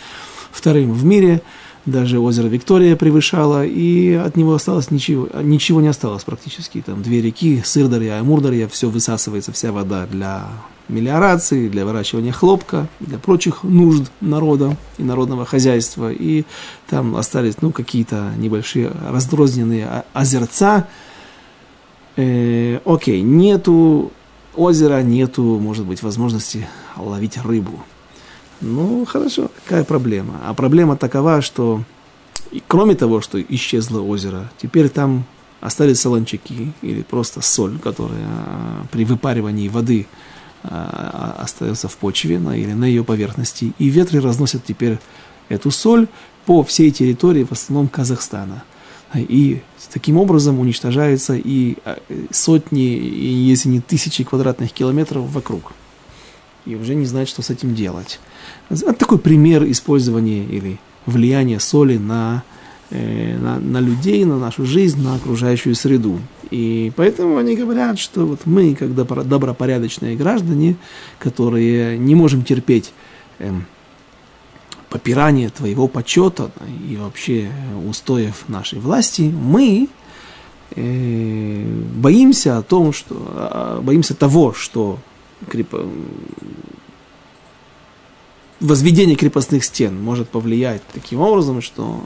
[0.52, 1.42] вторым в мире,
[1.86, 7.22] даже озеро Виктория превышало, и от него осталось ничего, ничего не осталось практически, там две
[7.22, 10.48] реки, Сырдарья и Мурдарья, все высасывается, вся вода для
[10.92, 16.12] мелиорации, для выращивания хлопка, для прочих нужд народа и народного хозяйства.
[16.12, 16.44] И
[16.90, 20.88] там остались ну, какие-то небольшие раздрозненные озерца.
[22.18, 24.12] Э, окей, нету
[24.56, 26.68] озера, нету, может быть, возможности
[26.98, 27.80] ловить рыбу.
[28.62, 30.40] Ну, хорошо, какая проблема?
[30.46, 31.84] А проблема такова, что
[32.68, 35.26] кроме того, что исчезло озеро, теперь там
[35.62, 40.08] остались солончаки или просто соль, которая а, при выпаривании воды
[40.64, 43.74] а, остается в почве на, или на ее поверхности.
[43.78, 45.00] И ветры разносят теперь
[45.50, 46.08] эту соль
[46.46, 48.64] по всей территории, в основном Казахстана.
[49.14, 51.98] И таким образом уничтожаются и а,
[52.32, 55.74] сотни, если не тысячи квадратных километров вокруг.
[56.66, 58.20] И уже не знать, что с этим делать.
[58.70, 62.44] Это такой пример использования или влияния соли на
[62.94, 66.20] Э, на, на людей, на нашу жизнь, на окружающую среду.
[66.50, 70.76] И поэтому они говорят, что вот мы, как добропорядочные граждане,
[71.18, 72.92] которые не можем терпеть
[73.40, 73.66] эм,
[74.90, 76.52] попирание твоего почета
[76.90, 77.50] и вообще
[77.88, 79.88] устоев нашей власти, мы
[80.76, 85.00] э, боимся о том, что а, боимся того, что
[85.48, 85.74] креп...
[88.60, 92.04] возведение крепостных стен может повлиять таким образом, что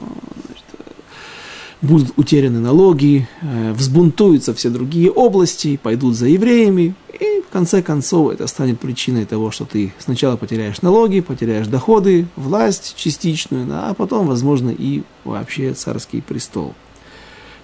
[1.82, 8.32] будут утеряны налоги, э, взбунтуются все другие области, пойдут за евреями, и в конце концов
[8.32, 14.26] это станет причиной того, что ты сначала потеряешь налоги, потеряешь доходы, власть частичную, а потом,
[14.26, 16.74] возможно, и вообще царский престол.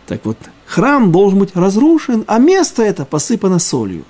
[0.06, 4.04] Так вот, храм должен быть разрушен, а место это посыпано солью.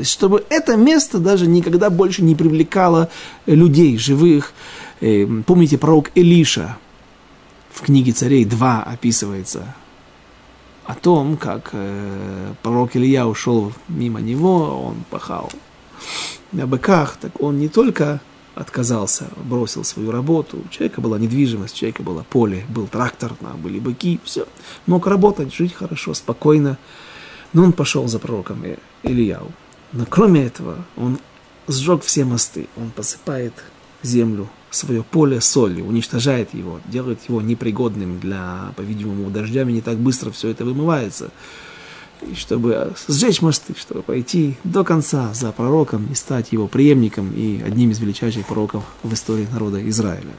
[0.00, 3.10] Чтобы это место даже никогда больше не привлекало
[3.46, 4.52] людей живых.
[5.00, 6.78] Э, помните пророк Элиша,
[7.70, 9.74] в книге царей 2 описывается
[10.84, 15.50] о том, как э, пророк Илья ушел мимо него, он пахал
[16.52, 18.20] на быках, так он не только
[18.54, 23.78] отказался, бросил свою работу, у человека была недвижимость, у человека было поле, был трактор, были
[23.78, 24.46] быки, все,
[24.86, 26.76] мог работать, жить хорошо, спокойно,
[27.52, 28.62] но он пошел за пророком
[29.02, 29.52] Ильяу.
[29.92, 31.18] Но кроме этого, он
[31.68, 33.52] сжег все мосты, он посыпает
[34.02, 40.30] землю свое поле солью, уничтожает его, делает его непригодным для, по-видимому, дождями не так быстро
[40.30, 41.30] все это вымывается.
[42.22, 47.60] И чтобы сжечь мосты, чтобы пойти до конца за пророком и стать его преемником и
[47.60, 50.32] одним из величайших пророков в истории народа Израиля.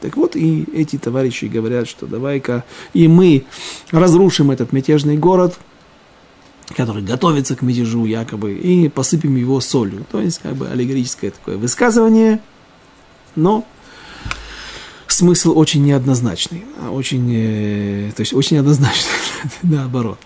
[0.00, 3.46] Так вот, и эти товарищи говорят, что давай-ка и мы
[3.90, 5.58] разрушим этот мятежный город,
[6.76, 10.06] который готовится к мятежу якобы, и посыпем его солью.
[10.10, 12.40] То есть, как бы аллегорическое такое высказывание,
[13.36, 13.66] но
[15.08, 19.10] смысл очень неоднозначный, очень, э, то есть очень однозначный,
[19.62, 20.18] наоборот.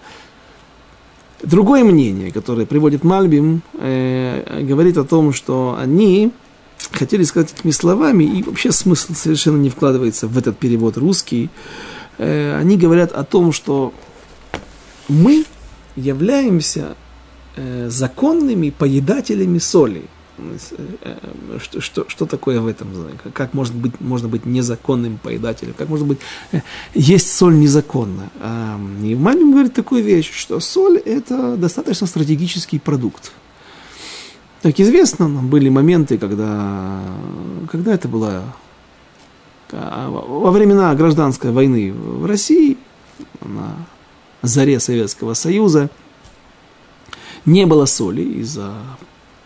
[1.42, 6.32] Другое мнение, которое приводит Мальбим, э, говорит о том, что они
[6.90, 11.50] хотели сказать этими словами, и вообще смысл совершенно не вкладывается в этот перевод русский.
[12.18, 13.92] Э, они говорят о том, что
[15.08, 15.44] мы
[15.98, 16.96] являемся
[17.56, 20.04] э, законными поедателями соли–
[20.38, 22.88] Э, что, что, что такое в этом?
[23.32, 25.74] Как может быть, можно быть незаконным поедателем?
[25.76, 26.18] Как может быть
[26.52, 26.60] э,
[26.94, 28.30] есть соль незаконно?
[29.02, 33.32] И Мальбим говорит такую вещь, что соль– это достаточно стратегический продукт.
[34.62, 37.00] Как известно, были моменты, когда,
[37.70, 38.42] когда это было
[39.70, 42.76] а, во времена гражданской войны в России,
[43.40, 43.76] на
[44.42, 45.90] заре Советского Союза,
[47.44, 48.74] не было соли из-за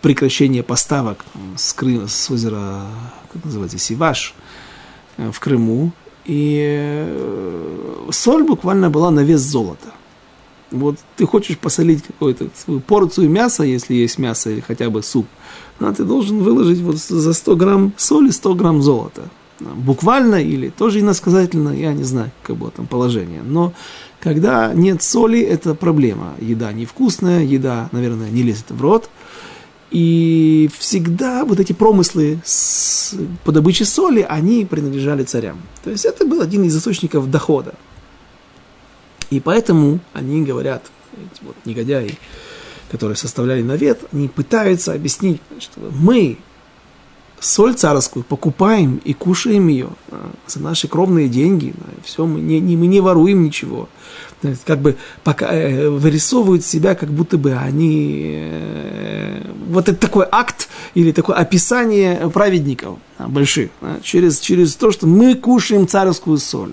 [0.00, 1.24] прекращение поставок
[1.56, 2.82] с, Крыма, с озера,
[3.32, 4.34] как называется, Сиваш
[5.16, 5.92] э, в Крыму.
[6.24, 9.92] И э, соль буквально была на вес золота.
[10.70, 15.26] Вот ты хочешь посолить какую-то свою порцию мяса, если есть мясо или хотя бы суп,
[15.80, 19.22] а ты должен выложить вот за 100 грамм соли 100 грамм золота.
[19.60, 23.42] буквально или тоже иносказательно, я не знаю, как было там положение.
[23.42, 23.74] Но
[24.22, 26.34] когда нет соли, это проблема.
[26.40, 29.10] Еда невкусная, еда, наверное, не лезет в рот.
[29.90, 33.14] И всегда вот эти промыслы с,
[33.44, 35.60] по добыче соли, они принадлежали царям.
[35.82, 37.74] То есть это был один из источников дохода.
[39.30, 42.16] И поэтому они говорят, эти вот негодяи,
[42.92, 46.38] которые составляли навет, они пытаются объяснить, что мы
[47.40, 51.74] соль царскую покупаем и кушаем ее а, за наши кровные деньги.
[52.04, 53.88] Все, мы не, не, мы не воруем ничего.
[54.64, 58.32] Как бы пока, э, вырисовывают себя, как будто бы они...
[58.34, 63.70] Э, вот это такой акт или такое описание праведников а, больших.
[63.80, 66.72] А, через, через то, что мы кушаем царскую соль.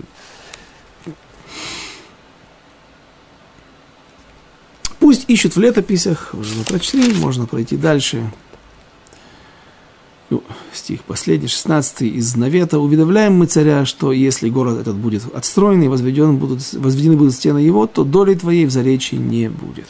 [4.99, 8.29] Пусть ищут в летописях, уже мы прочли, можно пройти дальше.
[10.73, 12.79] Стих последний, 16 из Навета.
[12.79, 17.57] «Уведомляем мы царя, что если город этот будет отстроен и возведен будут, возведены будут стены
[17.57, 19.87] его, то доли твоей в заречии не будет».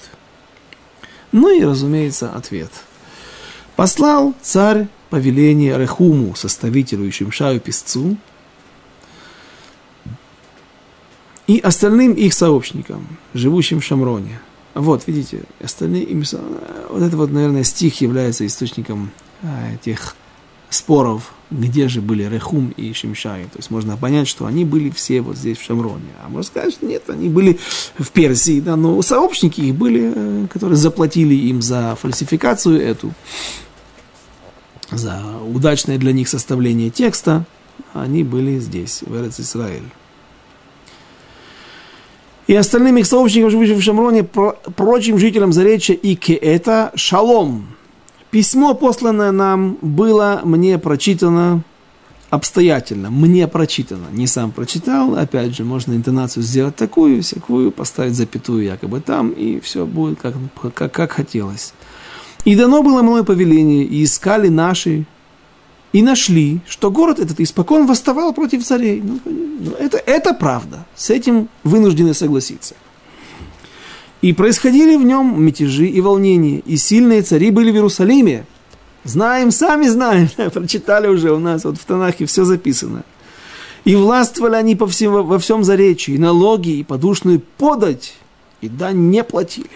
[1.32, 2.72] Ну и, разумеется, ответ.
[3.76, 8.18] Послал царь повеление Рехуму, составителю и Шимшаю писцу,
[11.48, 14.40] и остальным их сообщникам, живущим в Шамроне.
[14.74, 16.24] Вот, видите, остальные им...
[16.90, 19.12] Вот это вот, наверное, стих является источником
[19.42, 20.16] а, тех
[20.70, 23.44] споров, где же были Рехум и Шимшай.
[23.46, 26.12] То есть можно понять, что они были все вот здесь, в Шамроне.
[26.24, 27.60] А можно сказать, что нет, они были
[27.98, 33.12] в Персии, да, но сообщники их были, э, которые заплатили им за фальсификацию эту,
[34.92, 35.22] за
[35.54, 37.46] удачное для них составление текста,
[37.94, 39.90] они были здесь, в Эрец Исраиль.
[42.46, 47.68] И остальным их сообщникам, живущим в Шамроне, прочим жителям Заречья и Кеэта, шалом–
[48.32, 51.64] Письмо, посланное нам, было мне прочитано
[52.30, 58.66] обстоятельно, мне прочитано, не сам прочитал, опять же, можно интонацию сделать такую, всякую, поставить запятую
[58.66, 60.36] якобы там, и все будет как,
[60.76, 61.74] как, как хотелось.
[62.46, 65.06] И дано было мною повеление, и искали наши,
[65.92, 69.02] и нашли, что город этот испокон восставал против царей.
[69.02, 69.20] Ну,
[69.80, 72.76] это, это правда, с этим вынуждены согласиться.
[74.22, 78.46] И происходили в нем мятежи и волнения, и сильные цари были в Иерусалиме.
[79.06, 83.04] Знаем, сами знаем, прочитали уже у нас, вот в Танахе все записано.
[83.86, 88.14] И властвовали они по всем, во всем заречии, и налоги, и подушную подать,
[88.60, 89.70] и да не платили.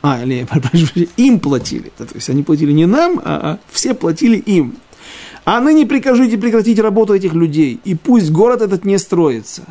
[0.00, 0.46] А, или,
[1.18, 1.92] им платили.
[1.98, 4.76] То есть они платили не нам, а, а все платили им.
[5.44, 9.62] А ныне прикажите прекратить работу этих людей, и пусть город этот не строится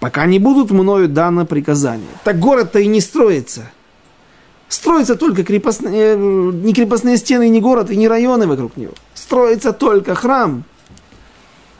[0.00, 2.08] пока не будут мною дано приказания.
[2.24, 3.70] Так город-то и не строится.
[4.68, 8.92] Строятся только крепостные, э, не крепостные стены, не город и не районы вокруг него.
[9.14, 10.64] Строится только храм.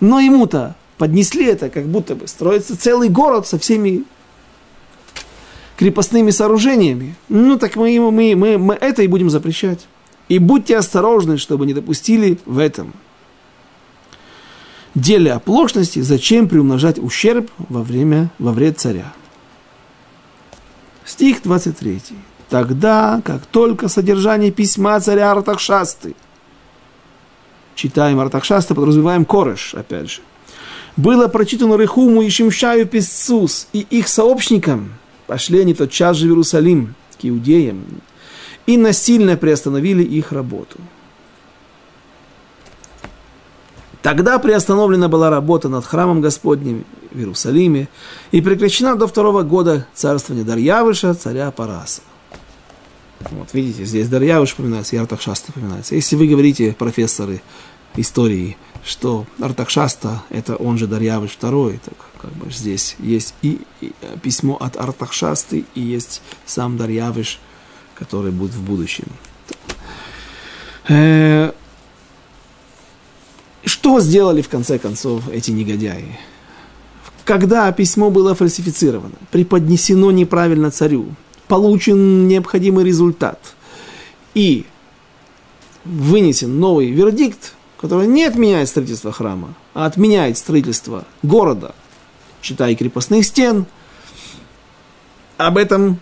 [0.00, 4.04] Но ему-то поднесли это, как будто бы строится целый город со всеми
[5.76, 7.14] крепостными сооружениями.
[7.28, 9.86] Ну так мы, мы, мы, мы это и будем запрещать.
[10.28, 12.92] И будьте осторожны, чтобы не допустили в этом
[14.94, 19.12] деле оплошности, зачем приумножать ущерб во время, во вред царя.
[21.04, 22.00] Стих 23.
[22.48, 26.14] Тогда, как только содержание письма царя Артахшасты,
[27.74, 30.20] читаем Артахшасты, подразумеваем Кореш, опять же,
[30.96, 34.94] было прочитано Рехуму и Шимшаю Писцус и их сообщникам,
[35.26, 37.84] пошли они тотчас же в Иерусалим, к иудеям,
[38.66, 40.78] и насильно приостановили их работу.
[44.02, 47.88] Тогда приостановлена была работа над храмом Господним в Иерусалиме
[48.30, 52.02] и прекращена до второго года царствования Дарьявыша, царя Параса.
[53.30, 55.94] Вот видите, здесь Дарьявыш упоминается, и Артахшаста упоминается.
[55.94, 57.42] Если вы говорите, профессоры
[57.96, 63.92] истории, что Артахшаста– это он же Дарьявыш II, так как бы здесь есть и, и
[64.22, 67.38] письмо от Артахшасты, и есть сам Дарьявыш,
[67.94, 69.04] который будет в будущем.
[70.88, 71.52] Э,
[73.64, 76.18] что сделали в конце концов эти негодяи?
[77.24, 81.14] Когда письмо было фальсифицировано, преподнесено неправильно царю,
[81.46, 83.38] получен необходимый результат
[84.34, 84.64] и
[85.84, 91.74] вынесен новый вердикт, который не отменяет строительство храма, а отменяет строительство города,
[92.42, 93.66] считай крепостных стен,
[95.36, 96.00] об этом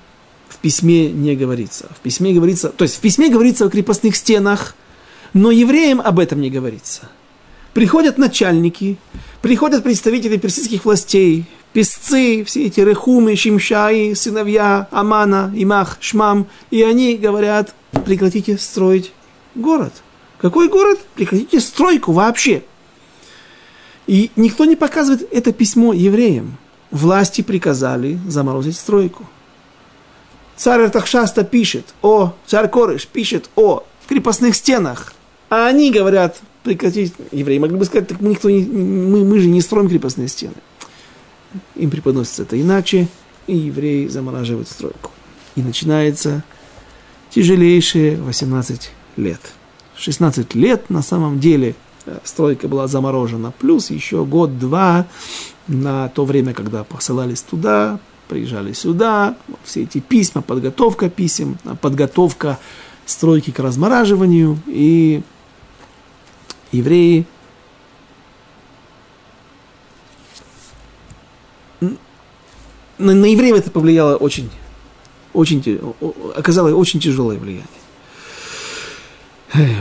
[0.49, 1.89] в письме не говорится.
[1.95, 4.75] В письме говорится, то есть в письме говорится о крепостных стенах,
[5.35, 7.11] но евреям об этом не говорится–
[7.79, 8.99] приходят начальники,
[9.41, 17.16] приходят представители персидских властей, песцы, все эти рехумы, шимшаи, сыновья Амана, Имах, Шмам, и они
[17.16, 17.72] говорят,
[18.05, 19.12] прекратите строить
[19.55, 19.93] город.
[20.39, 20.99] Какой город?
[21.14, 22.64] Прекратите стройку вообще.
[24.09, 26.57] И никто не показывает это письмо евреям.
[26.91, 29.24] Власти приказали заморозить стройку.
[30.57, 35.12] Царь Артахшаста пишет о, царь Корыш пишет о крепостных стенах.
[35.49, 36.39] А они говорят,
[36.69, 40.55] прекратить, евреи могли бы сказать, так никто не, мы, мы же не строим крепостные стены.
[41.77, 43.09] Им преподносится это иначе,
[43.47, 45.11] и евреи замораживают стройку.
[45.57, 46.45] И начинается
[47.31, 49.41] тяжелейшие 18 лет.
[49.97, 55.07] 16 лет на самом деле э, стройка была заморожена, плюс еще год-два
[55.69, 57.99] на то время, когда посылались туда,
[58.29, 62.59] приезжали сюда, все эти письма, подготовка писем, подготовка
[63.07, 65.23] стройки к размораживанию, и
[66.73, 67.27] евреи
[72.99, 74.51] на, на евреев это повлияло очень,
[75.33, 75.81] очень,
[76.37, 77.66] оказало очень тяжелое влияние.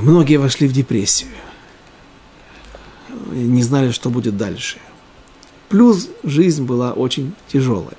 [0.02, 1.32] Многие вошли в депрессию,
[3.32, 4.78] не знали, что будет дальше.
[5.70, 7.98] Плюс жизнь была очень тяжелая.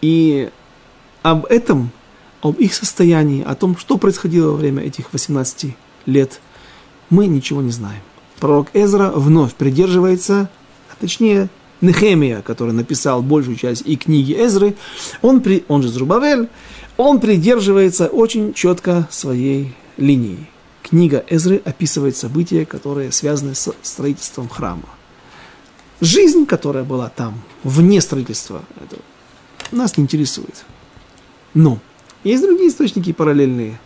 [0.00, 0.50] И
[1.22, 1.90] об этом,
[2.40, 6.40] об их состоянии, о том, что происходило во время этих 18 лет,
[7.10, 8.00] мы ничего не знаем.
[8.40, 10.48] Пророк Эзра вновь придерживается,
[10.90, 11.48] а точнее
[11.80, 14.74] Нехемия, который написал большую часть и книги Эзры,
[15.22, 16.48] он, при, он же Зрубавель,
[16.96, 20.48] он придерживается очень четко своей линии.
[20.82, 24.88] Книга Эзры описывает события, которые связаны с строительством храма.
[26.00, 29.00] Жизнь, которая была там, вне строительства, это
[29.70, 30.64] нас не интересует.
[31.54, 31.78] Но
[32.24, 33.78] есть другие источники параллельные.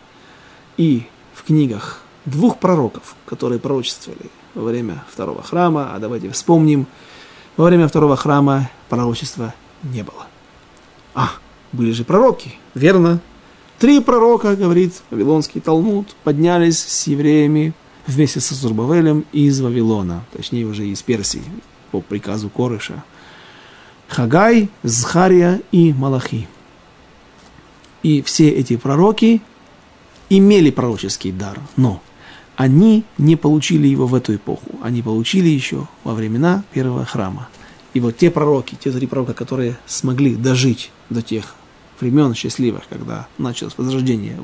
[0.77, 1.05] И
[1.35, 6.87] в книгах двух пророков, которые пророчествовали во время второго храма, а давайте вспомним,
[7.57, 10.27] во время второго храма пророчества не было.
[11.15, 11.31] А,
[11.73, 13.21] были же пророки, верно?
[13.79, 17.75] Три пророка, говорит Вавилонский Талмуд, поднялись с евреями
[18.07, 21.43] вместе со Зурбавелем из Вавилона, точнее уже из Персии,
[21.91, 23.03] по приказу Корыша.
[24.09, 26.47] Хагай, Зхария и Малахи.
[28.03, 29.41] И все эти пророки
[30.29, 32.03] имели пророческий дар, но
[32.57, 34.67] они не получили его в эту эпоху.
[34.83, 37.49] Они получили еще во времена первого храма.
[37.95, 41.55] И вот те пророки, те три пророка, которые смогли дожить до тех
[42.01, 44.37] времен счастливых, когда началось возрождение,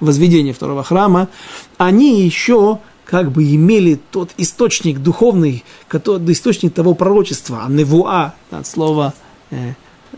[0.00, 1.28] возведение второго храма,
[1.76, 8.66] они еще как бы имели тот источник духовный, который, источник того пророчества, а невуа, от
[8.66, 9.14] слова
[9.50, 9.74] э,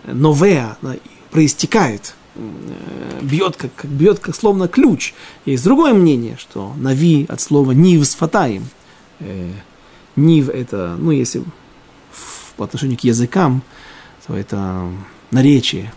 [0.07, 0.77] новеа,
[1.31, 2.20] проистекает Э,
[3.21, 5.15] бьет как, как бьет как словно ключ.
[5.45, 8.65] Есть другое мнение, что нави от слова нив с фатаем.
[9.19, 9.51] Э,
[10.17, 11.43] нив это, ну если
[12.57, 13.63] по отношению к языкам,
[14.27, 14.89] то это
[15.31, 15.93] наречие,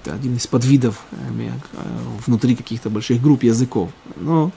[0.00, 1.50] это один из подвидов э,
[2.26, 3.90] внутри каких-то больших групп языков.
[4.16, 4.50] Но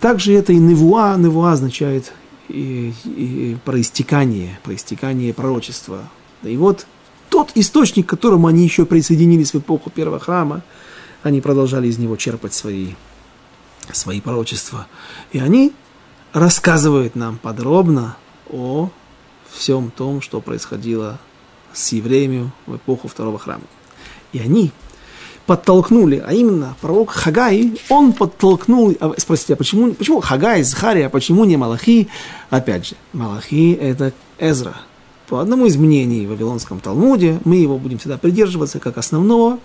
[0.00, 2.12] также это и невуа, невуа означает
[2.48, 6.08] и, и проистекание, проистекание пророчества.
[6.42, 6.86] И вот
[7.34, 10.62] тот источник, к которому они еще присоединились в эпоху первого храма,
[11.24, 12.90] они продолжали из него черпать свои,
[13.90, 14.86] свои пророчества.
[15.32, 15.72] И они
[16.32, 18.16] рассказывают нам подробно
[18.48, 18.88] о
[19.50, 21.18] всем том, что происходило
[21.72, 23.64] с евреями в эпоху второго храма.
[24.32, 24.70] И они
[25.44, 31.44] подтолкнули, а именно пророк Хагай, он подтолкнул, а, спросите, а почему, почему Хагай, Захария, почему
[31.44, 32.06] не Малахи?
[32.50, 34.76] Опять же, Малахи это Эзра–
[35.28, 39.58] по одному из мнений в Вавилонском Талмуде, мы его будем всегда придерживаться как основного,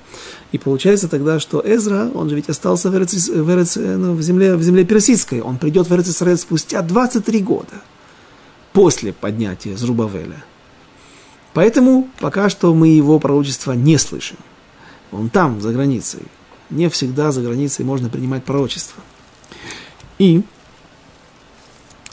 [0.51, 4.21] и получается тогда, что Эзра, он же ведь остался в, Эрец, в, Эрец, ну, в,
[4.21, 7.81] земле, в земле персидской, он придет в Эрец спустя 23 года
[8.73, 10.43] после поднятия Зрубавеля.
[11.53, 14.37] Поэтому пока что мы его пророчества не слышим.
[15.11, 16.21] Он там, за границей.
[16.69, 19.01] Не всегда за границей можно принимать пророчество.
[20.19, 20.43] И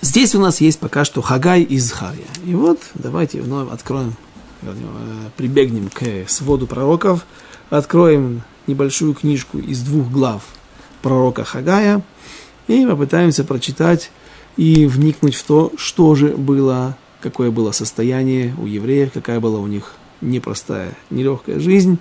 [0.07, 2.29] Здесь у нас есть пока что Хагай и Захария.
[2.47, 4.15] И вот давайте вновь откроем,
[4.63, 4.73] э,
[5.37, 7.27] прибегнем к своду пророков,
[7.71, 10.45] откроем небольшую книжку из двух глав
[11.03, 12.05] пророка Хагая
[12.69, 14.13] и попытаемся прочитать
[14.57, 19.67] и вникнуть в то, что же было, какое было состояние у евреев, какая была у
[19.67, 21.99] них непростая, нелегкая жизнь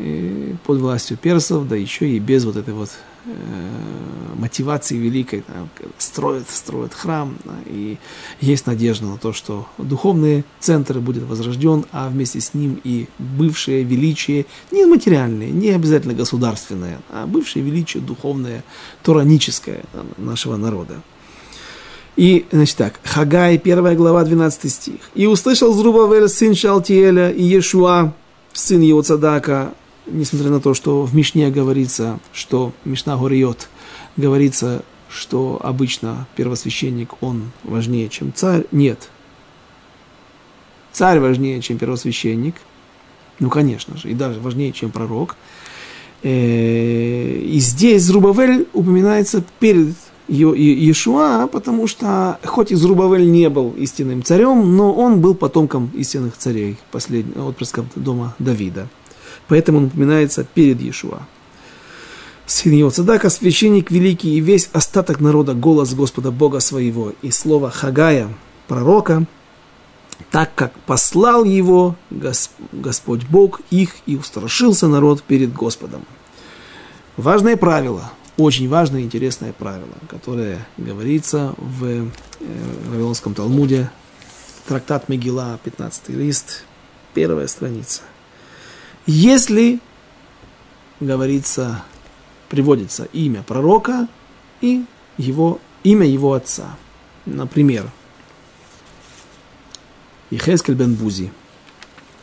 [0.00, 2.90] э, под властью персов, да еще и без вот этой вот
[4.36, 5.68] мотивации великой, там,
[5.98, 7.98] строят, строят храм, и
[8.40, 13.84] есть надежда на то, что духовный центр будет возрожден, а вместе с ним и бывшее
[13.84, 18.64] величие, не материальное, не обязательно государственное, а бывшее величие духовное,
[19.02, 19.84] тораническое
[20.18, 21.02] нашего народа.
[22.16, 25.00] И, значит так, Хагай, 1 глава, 12 стих.
[25.14, 28.14] «И услышал Зрубавель, сын Шалтиеля, и Иешуа,
[28.52, 29.74] сын его Цадака,
[30.06, 33.68] несмотря на то, что в Мишне говорится, что Мишна Гориот
[34.16, 38.64] говорится, что обычно первосвященник, он важнее, чем царь.
[38.72, 39.08] Нет.
[40.92, 42.56] Царь важнее, чем первосвященник.
[43.40, 45.36] Ну, конечно же, и даже важнее, чем пророк.
[46.22, 49.94] Э, и здесь Зрубавель упоминается перед
[50.28, 56.36] Иешуа, потому что, хоть и Зрубавель не был истинным царем, но он был потомком истинных
[56.36, 58.88] царей, последнего отпрысков дома Давида.
[59.48, 61.20] Поэтому он упоминается перед Иешуа.
[62.46, 67.70] Сын его Цадака, священник великий и весь остаток народа, голос Господа Бога своего и слово
[67.70, 68.28] Хагая,
[68.68, 69.24] пророка,
[70.30, 76.04] так как послал его Господь Бог их и устрашился народ перед Господом.
[77.16, 82.06] Важное правило– очень важное и интересное правило, которое говорится в э,
[82.88, 83.90] Вавилонском Талмуде,
[84.66, 86.64] трактат Мегила, 15 лист,
[87.14, 88.02] первая страница.
[89.06, 89.80] Если
[91.00, 91.84] говорится,
[92.48, 94.08] приводится имя пророка
[94.60, 94.84] и
[95.18, 96.76] его, имя его отца,
[97.26, 97.90] например,
[100.30, 101.32] Ихескель бен Бузи,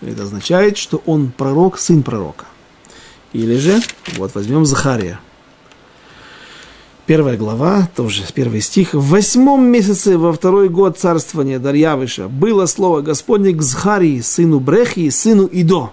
[0.01, 2.45] это означает, что он пророк, сын пророка.
[3.33, 3.79] Или же,
[4.17, 5.19] вот возьмем Захария–
[7.11, 8.93] Первая глава, тоже первый стих.
[8.93, 15.09] В восьмом месяце, во второй год царствования Дарьявыша, было слово Господне к Зхарии, сыну Брехи,
[15.09, 15.91] сыну Идо.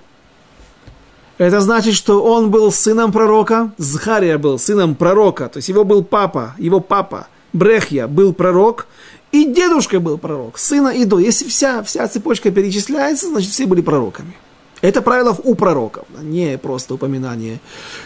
[1.39, 6.03] Это значит, что он был сыном пророка, Зхария был сыном пророка, то есть его был
[6.03, 8.89] папа, его папа, Брехья был пророк,
[9.31, 11.19] и дедушка был пророк, сына Идо.
[11.19, 14.35] Если вся, вся цепочка перечисляется, значит все были пророками.
[14.81, 17.61] Это правило у пророков, не просто упоминание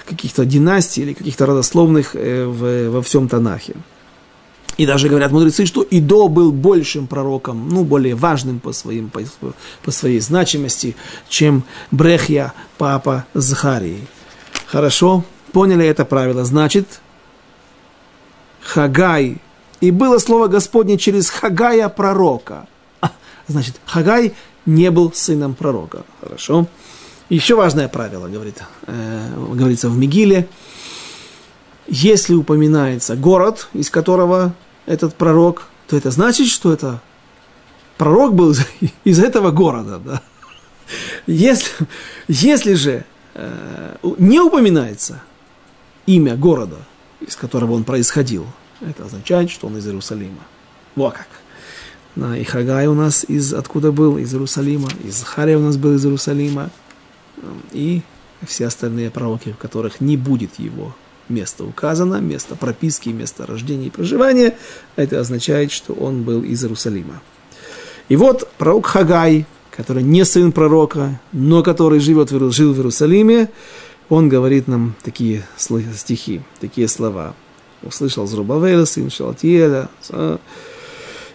[0.06, 2.46] каких-то династий или каких-то родословных э,
[2.90, 3.74] во всем Танахе.
[4.76, 9.20] И даже говорят мудрецы, что Идо был большим пророком, ну, более важным по, своим, по,
[9.84, 10.96] по своей значимости,
[11.28, 14.06] чем Брехья, папа Захарии.
[14.66, 16.44] Хорошо, поняли это правило.
[16.44, 17.00] Значит,
[18.62, 19.38] Хагай.
[19.80, 22.66] И было слово Господне через Хагая пророка.
[23.00, 23.10] А,
[23.48, 24.32] значит, Хагай
[24.64, 26.04] не был сыном пророка.
[26.20, 26.66] Хорошо.
[27.28, 30.48] Еще важное правило, говорит, э, говорится в Мигиле.
[31.88, 34.54] Если упоминается город, из которого
[34.86, 37.00] этот пророк, то это значит, что это
[37.98, 38.66] пророк был из,
[39.04, 39.98] из этого города.
[39.98, 40.22] Да?
[41.26, 41.70] Если,
[42.28, 43.04] если же
[43.34, 45.22] э, не упоминается
[46.06, 46.78] имя города,
[47.20, 48.46] из которого он происходил,
[48.80, 50.40] это означает, что он из Иерусалима.
[50.96, 51.28] Вот как.
[52.14, 54.18] Да, и Хагай у нас из откуда был?
[54.18, 54.88] Из Иерусалима.
[55.04, 56.70] И Захария у нас был из Иерусалима.
[57.72, 58.02] И
[58.46, 60.94] все остальные пророки, в которых не будет его
[61.28, 64.56] место указано, место прописки, место рождения и проживания,
[64.96, 67.20] это означает, что он был из Иерусалима.
[68.08, 73.48] И вот пророк Хагай, который не сын пророка, но который живет, жил в Иерусалиме,
[74.08, 77.34] он говорит нам такие стихи, такие слова.
[77.82, 79.88] Услышал Зрубавеля, сын Шалтиеля,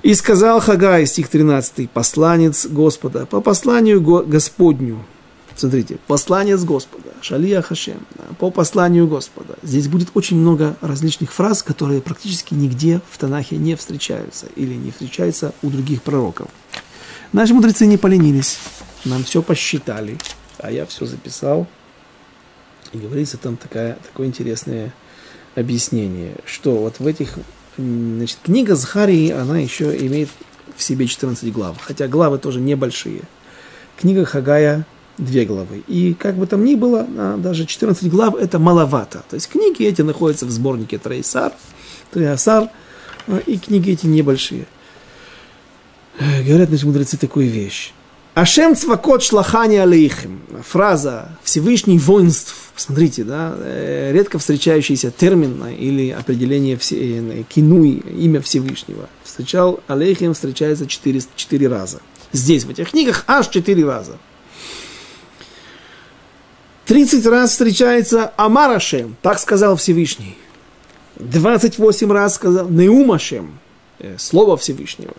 [0.03, 5.03] и сказал Хагай, стих 13, посланец Господа, по посланию Господню.
[5.57, 8.05] Смотрите, посланец Господа, Шалия Хашем,
[8.37, 9.55] по посланию Господа.
[9.63, 14.91] Здесь будет очень много различных фраз, которые практически нигде в Танахе не встречаются или не
[14.91, 16.47] встречаются у других пророков.
[17.33, 18.59] Наши мудрецы не поленились,
[19.03, 20.19] нам все посчитали,
[20.59, 21.65] а я все записал.
[22.93, 24.93] И говорится там такая, такое интересное
[25.55, 27.33] объяснение, что вот в этих
[27.77, 30.29] Значит, книга Захарии, она еще имеет
[30.75, 33.21] в себе 14 глав, хотя главы тоже небольшие.
[33.97, 34.83] Книга Хагая
[35.17, 35.83] две главы.
[35.87, 37.05] И как бы там ни было,
[37.37, 39.23] даже 14 глав это маловато.
[39.29, 41.53] То есть книги эти находятся в сборнике Трейсар,
[42.11, 42.69] Трейсар,
[43.27, 44.65] а, и книги эти небольшие.
[46.19, 47.93] Э, говорят наши мудрецы такую вещь.
[48.33, 50.41] Ашем цвакот шлахани алейхим.
[50.63, 52.71] Фраза Всевышний воинств.
[52.75, 59.09] Посмотрите, да, э, редко встречающийся термин или определение все, э, кинуй, имя Всевышнего.
[59.23, 61.99] Встречал алейхим, встречается четыре, четыре раза.
[62.31, 64.17] Здесь, в этих книгах, аж четыре раза.
[66.87, 70.37] Тридцать раз встречается Амарашем, так сказал Всевышний.
[71.17, 73.59] Двадцать восемь раз сказал Неумашем,
[73.99, 75.13] э, слово Всевышнего.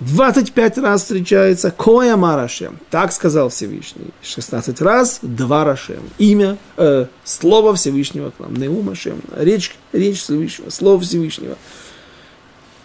[0.00, 2.78] 25 раз встречается Коя Марашем.
[2.90, 4.10] Так сказал Всевышний.
[4.22, 6.02] 16 раз Два Рашем.
[6.18, 8.54] Имя, э, слово Всевышнего к нам.
[8.54, 9.22] Неумашем.
[9.34, 10.68] Речь, речь Всевышнего.
[10.68, 11.56] Слово Всевышнего.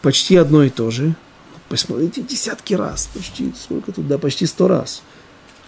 [0.02, 1.16] Почти одно и то же.
[1.68, 3.10] Посмотрите, десятки раз.
[3.14, 4.08] Почти, сколько тут?
[4.08, 5.02] Да, почти сто раз.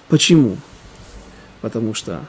[0.08, 0.56] Почему?
[1.62, 2.22] Потому что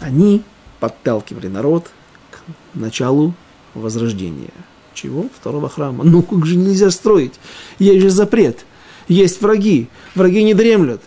[0.00, 0.42] они
[0.80, 1.90] подталкивали народ
[2.30, 2.38] к
[2.74, 3.34] началу
[3.74, 4.52] возрождения.
[4.94, 5.26] Чего?
[5.38, 6.04] Второго храма.
[6.04, 7.34] Ну, как же нельзя строить?
[7.78, 8.64] Есть же запрет.
[9.06, 9.88] Есть враги.
[10.14, 11.02] Враги не дремлют.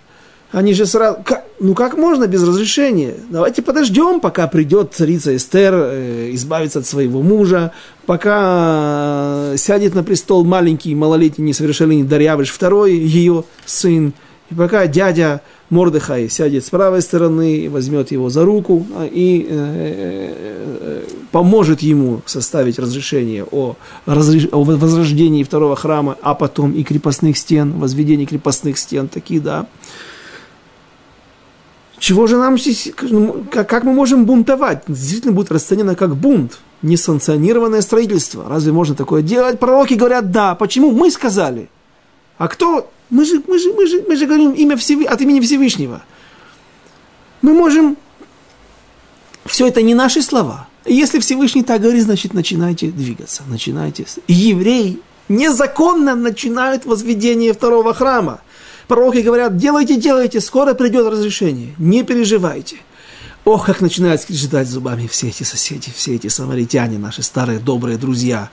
[0.52, 1.20] Они же сразу...
[1.60, 3.16] Ну как можно без разрешения?
[3.30, 7.72] Давайте подождем, пока придет царица Эстер, э, избавиться от своего мужа,
[8.06, 14.14] пока сядет на престол маленький, малолетний, несовершеннолетний Дарьявыш II, ее сын,
[14.52, 19.50] и пока дядя Мордыхай сядет с правой стороны, возьмет его за руку а, и э,
[19.50, 28.26] э, поможет ему составить разрешение о, возрождении второго храма, а потом и крепостных стен, возведении
[28.26, 29.68] крепостных стен, такие, да.
[31.98, 34.84] Чего же нам здесь, ну, как мы можем бунтовать?
[34.88, 38.50] Действительно будет расценено как бунт, несанкционированное строительство.
[38.50, 39.60] Разве можно такое делать?
[39.60, 40.56] Пророки говорят, да.
[40.56, 40.92] Почему?
[40.92, 41.70] Мы сказали.
[42.42, 42.90] А кто?
[43.12, 45.06] Мы же, мы же, мы же, мы же говорим имя Всевы...
[45.06, 46.02] от имени Всевышнего.
[47.44, 47.98] Мы можем...
[49.46, 50.68] Все это не наши слова.
[50.86, 54.08] Если Всевышний так говорит, значит, начинайте двигаться, начинайте.
[54.28, 58.42] Евреи незаконно начинают возведение второго храма.
[58.88, 62.78] Пророки говорят, делайте, делайте, скоро придет разрешение, не переживайте.
[63.46, 68.50] Ох, как начинают скрежетать зубами все эти соседи, все эти самаритяне, наши старые добрые друзья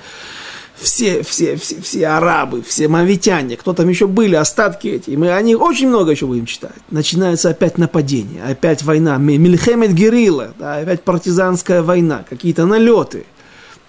[0.80, 5.42] все, все, все, все арабы, все мавитяне, кто там еще были, остатки эти, мы о
[5.42, 6.76] них очень много еще будем читать.
[6.90, 13.26] Начинается опять нападение, опять война, Мильхемед Герилла, да, опять партизанская война, какие-то налеты.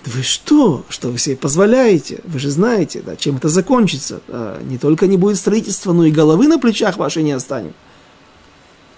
[0.05, 0.85] Вы что?
[0.87, 2.21] Что вы себе позволяете?
[2.23, 4.21] Вы же знаете, да, чем это закончится.
[4.27, 7.73] Да, не только не будет строительства, но и головы на плечах вашей не останем.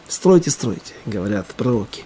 [0.08, 2.06] Стройте, стройте, говорят пророки.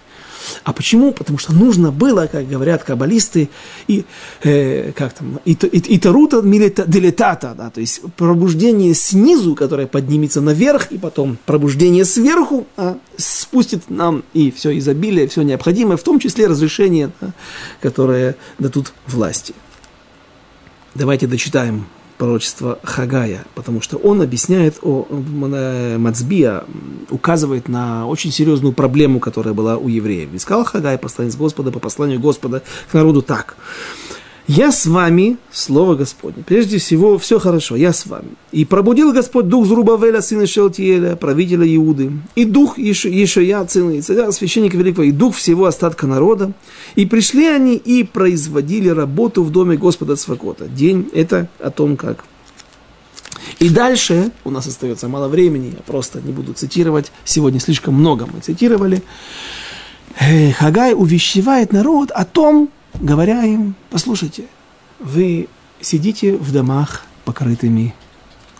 [0.64, 1.12] А почему?
[1.12, 3.48] Потому что нужно было, как говорят каббалисты,
[3.88, 4.04] и,
[4.42, 10.40] э, как там, и, и, и тарута делетата, да, то есть пробуждение снизу, которое поднимется
[10.40, 16.18] наверх, и потом пробуждение сверху а, спустит нам и все изобилие, все необходимое, в том
[16.18, 17.32] числе разрешение, да,
[17.80, 19.54] которое дадут власти.
[20.94, 21.86] Давайте дочитаем
[22.16, 25.06] пророчество Хагая, потому что он объясняет о
[25.98, 26.64] Мацбия,
[27.10, 30.34] указывает на очень серьезную проблему, которая была у евреев.
[30.34, 33.56] Искал Хагай, посланец Господа, по посланию Господа к народу так.
[34.48, 36.44] Я с вами, Слово Господне.
[36.46, 38.30] Прежде всего, все хорошо, я с вами.
[38.52, 44.76] И пробудил Господь дух Зрубавеля, сына Шелтиеля, правителя Иуды, и дух Ишия, сына царя, священника
[44.76, 46.52] великого, и дух всего остатка народа.
[46.94, 50.68] И пришли они и производили работу в доме Господа Цвакота.
[50.68, 52.24] День– это о том, как.
[53.58, 58.28] И дальше, у нас остается мало времени, я просто не буду цитировать, сегодня слишком много
[58.32, 59.02] мы цитировали.
[60.58, 62.70] Хагай увещевает народ о том,
[63.00, 64.44] говоря им, послушайте,
[64.98, 65.48] вы
[65.80, 67.94] сидите в домах, покрытыми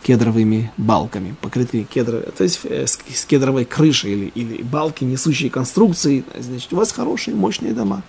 [0.02, 6.24] кедровыми балками, покрытыми кедровыми, то есть э, с кедровой крышей или, или балки, несущие конструкции,
[6.38, 8.02] значит, у вас хорошие, мощные дома.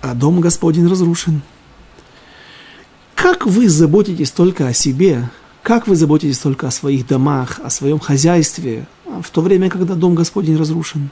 [0.00, 1.42] А дом Господень разрушен.
[3.14, 5.28] Как вы заботитесь только о себе,
[5.62, 10.14] как вы заботитесь только о своих домах, о своем хозяйстве, в то время, когда дом
[10.14, 11.10] Господень разрушен?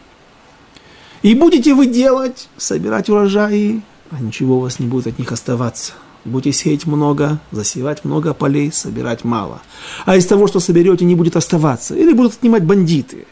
[1.23, 5.93] И будете вы делать, собирать урожаи, а ничего у вас не будет от них оставаться.
[6.25, 9.63] Будете сеять много, засевать много полей, собирать мало.
[10.05, 11.95] А из того, что соберете, не будет оставаться.
[11.95, 13.27] Или будут отнимать бандиты,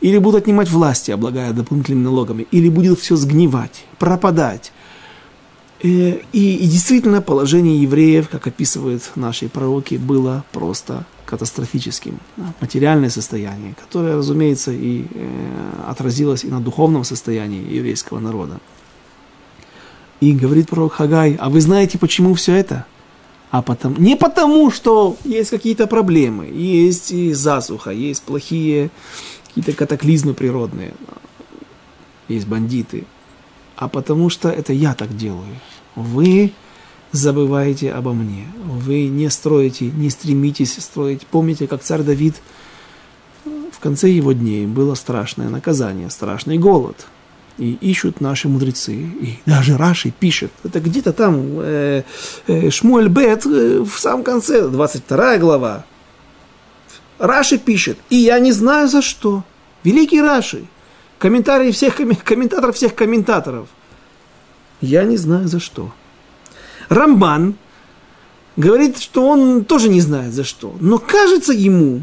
[0.00, 4.72] или будут отнимать власти, облагая дополнительными налогами, или будет все сгнивать, пропадать.
[5.82, 12.18] Э, и, и действительно положение евреев, как описывают наши пророки, было просто катастрофическим.
[12.60, 18.60] Материальное состояние, которое, разумеется, и э, отразилось и на духовном состоянии еврейского народа.
[20.20, 22.86] И говорит пророк Хагай, а вы знаете, почему все это?
[23.50, 28.90] А потому, не потому, что есть какие-то проблемы, есть и засуха, есть плохие
[29.46, 30.92] какие-то катаклизмы природные,
[32.26, 33.04] есть бандиты,
[33.76, 35.60] а потому что это я так делаю.
[35.94, 36.52] Вы
[37.14, 38.46] забываете обо мне.
[38.64, 41.26] Вы не строите, не стремитесь строить.
[41.26, 42.34] Помните, как царь Давид
[43.44, 47.06] в конце его дней было страшное наказание, страшный голод.
[47.56, 48.94] И ищут наши мудрецы.
[48.94, 50.50] И даже Раши пишет.
[50.64, 52.02] Это где-то там э,
[52.48, 55.84] э, Шмуэль Бет э, в самом конце, 22 глава.
[57.20, 57.96] Раши пишет.
[58.10, 59.44] И я не знаю за что.
[59.84, 60.64] Великий Раши.
[61.18, 63.68] Комментарий всех, комментатор всех комментаторов.
[64.80, 65.92] Я не знаю за что.
[66.88, 67.54] Рамбан
[68.56, 70.74] говорит, что он тоже не знает за что.
[70.80, 72.02] Но кажется ему,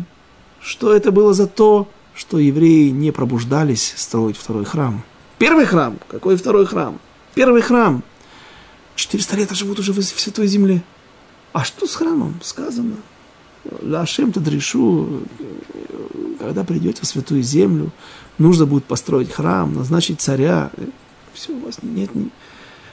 [0.59, 5.03] что это было за то, что евреи не пробуждались строить второй храм.
[5.37, 5.97] Первый храм.
[6.07, 6.99] Какой второй храм?
[7.33, 8.03] Первый храм.
[8.95, 10.83] 400 лет живут уже в Святой Земле.
[11.53, 12.39] А что с храмом?
[12.43, 12.95] Сказано.
[13.81, 15.21] Лашем Тадришу,
[16.39, 17.91] когда придете в Святую Землю,
[18.37, 20.71] нужно будет построить храм, назначить царя.
[21.33, 22.09] Все, у вас нет,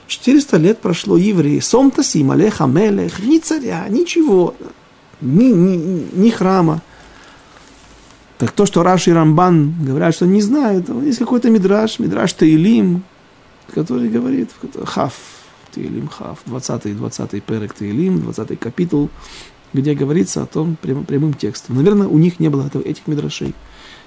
[0.08, 1.60] 400 лет прошло евреи.
[1.60, 4.54] Сом Тасим, Алеха Мелех, ни царя, ничего,
[5.20, 6.82] ни, ни, ни храма.
[8.38, 13.02] Так то, что Раши и Рамбан говорят, что не знают, есть какой-то мидраш, мидраш Таилим,
[13.74, 14.50] который говорит,
[14.84, 15.12] Хав,
[15.74, 19.10] Таилим Хав, 20-й, 20-й перек Таилим, 20-й капитул,
[19.72, 21.76] где говорится о том прямым, прямым текстом.
[21.76, 23.54] Наверное, у них не было этих мидрашей.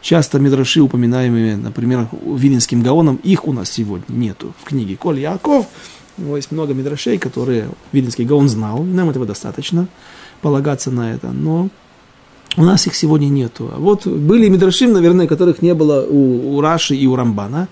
[0.01, 4.53] Часто мидраши, упоминаемые, например, Вилинским Гаоном, их у нас сегодня нету.
[4.59, 5.67] В книге Коль Яков
[6.17, 9.87] у него есть много мидрашей, которые Вилинский Гаон знал, нам этого достаточно
[10.41, 11.69] полагаться на это, но
[12.57, 13.71] у нас их сегодня нету.
[13.73, 17.69] А вот были мидрашим, наверное, которых не было у, у Раши и у Рамбана.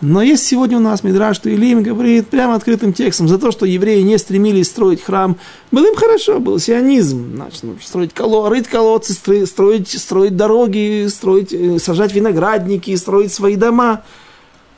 [0.00, 3.66] Но есть сегодня у нас Мидраш, что Илим говорит прямо открытым текстом за то, что
[3.66, 5.36] евреи не стремились строить храм.
[5.72, 7.34] Было им хорошо, был сионизм.
[7.34, 13.56] Значит, ну, строить коло, рыть колодцы, строить, строить дороги, строить, э, сажать виноградники, строить свои
[13.56, 14.04] дома.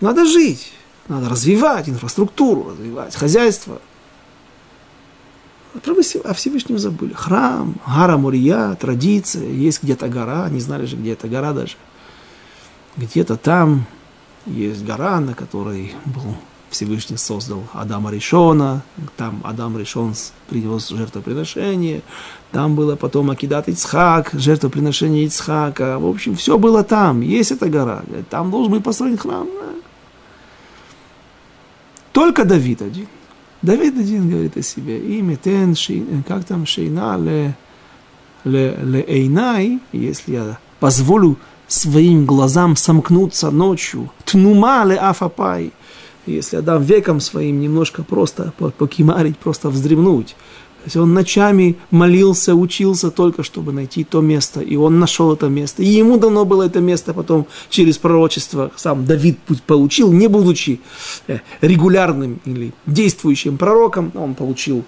[0.00, 0.72] Надо жить,
[1.08, 3.82] надо развивать инфраструктуру, развивать хозяйство.
[5.84, 5.94] Про
[6.24, 7.12] о Всевышнем забыли.
[7.12, 11.74] Храм, гора Мурия, традиция, есть где-то гора, не знали же, где эта гора даже.
[12.96, 13.86] Где-то там
[14.46, 16.36] есть гора, на которой был
[16.70, 18.82] Всевышний создал Адама Ришона,
[19.16, 20.14] там Адам Ришон
[20.48, 22.02] принес жертвоприношение,
[22.52, 28.02] там было потом Акидат Ицхак, жертвоприношение Ицхака, в общем, все было там, есть эта гора,
[28.30, 29.48] там должен быть построен храм.
[32.12, 33.06] Только Давид один.
[33.62, 35.74] Давид один говорит о себе, имя тен,
[36.26, 37.54] как там, шейна ле,
[38.44, 41.36] ле, ле эйнай, если я позволю
[41.70, 45.72] своим глазам сомкнуться ночью, тнума ле афапай,
[46.26, 50.36] если я дам веком своим немножко просто покимарить, просто вздремнуть,
[50.80, 55.46] то есть он ночами молился, учился только, чтобы найти то место, и он нашел это
[55.48, 55.82] место.
[55.82, 58.72] И ему дано было это место потом через пророчество.
[58.76, 60.80] Сам Давид получил, не будучи
[61.26, 64.84] э, регулярным или действующим пророком, он получил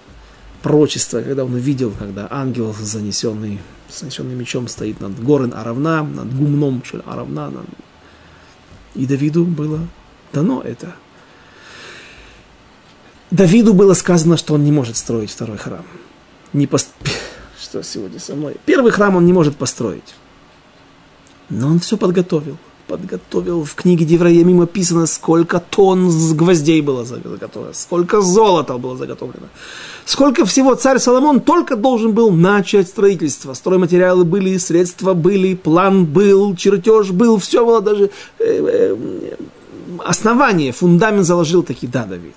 [0.63, 3.59] пророчество, когда он увидел, когда ангел, занесенный,
[3.89, 7.51] занесенный мечом, стоит над горой Аравна, над гумном Аравна.
[8.95, 9.79] И Давиду было
[10.31, 10.95] дано это.
[13.31, 15.85] Давиду было сказано, что он не может строить второй храм.
[16.53, 16.89] Не пост...
[17.59, 18.57] Что сегодня со мной?
[18.65, 20.13] Первый храм он не может построить.
[21.49, 22.57] Но он все подготовил.
[22.93, 23.63] Подготовил.
[23.63, 29.47] В книге Девраемим описано, сколько тонн гвоздей было заготовлено, сколько золота было заготовлено.
[30.05, 33.55] Сколько всего царь Соломон только должен был начать строительство.
[33.55, 38.11] Стройматериалы были, средства были, план был, чертеж был, все было даже...
[38.37, 38.95] Э, э,
[40.05, 42.35] основание, фундамент заложил таки, да, Давид.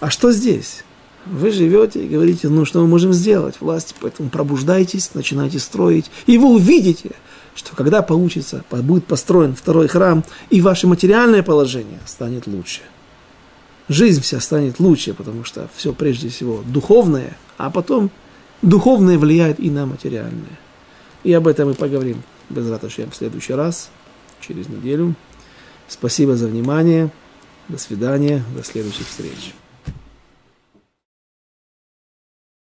[0.00, 0.82] А что здесь?
[1.26, 6.38] Вы живете и говорите, ну что мы можем сделать, власти, поэтому пробуждайтесь, начинайте строить, и
[6.38, 7.12] вы увидите,
[7.56, 12.82] что когда получится, будет построен второй храм, и ваше материальное положение станет лучше.
[13.88, 18.10] Жизнь вся станет лучше, потому что все прежде всего духовное, а потом
[18.62, 20.58] духовное влияет и на материальное.
[21.24, 23.90] И об этом мы поговорим без раташем в следующий раз,
[24.40, 25.14] через неделю.
[25.88, 27.10] Спасибо за внимание.
[27.68, 28.44] До свидания.
[28.54, 29.54] До следующих встреч.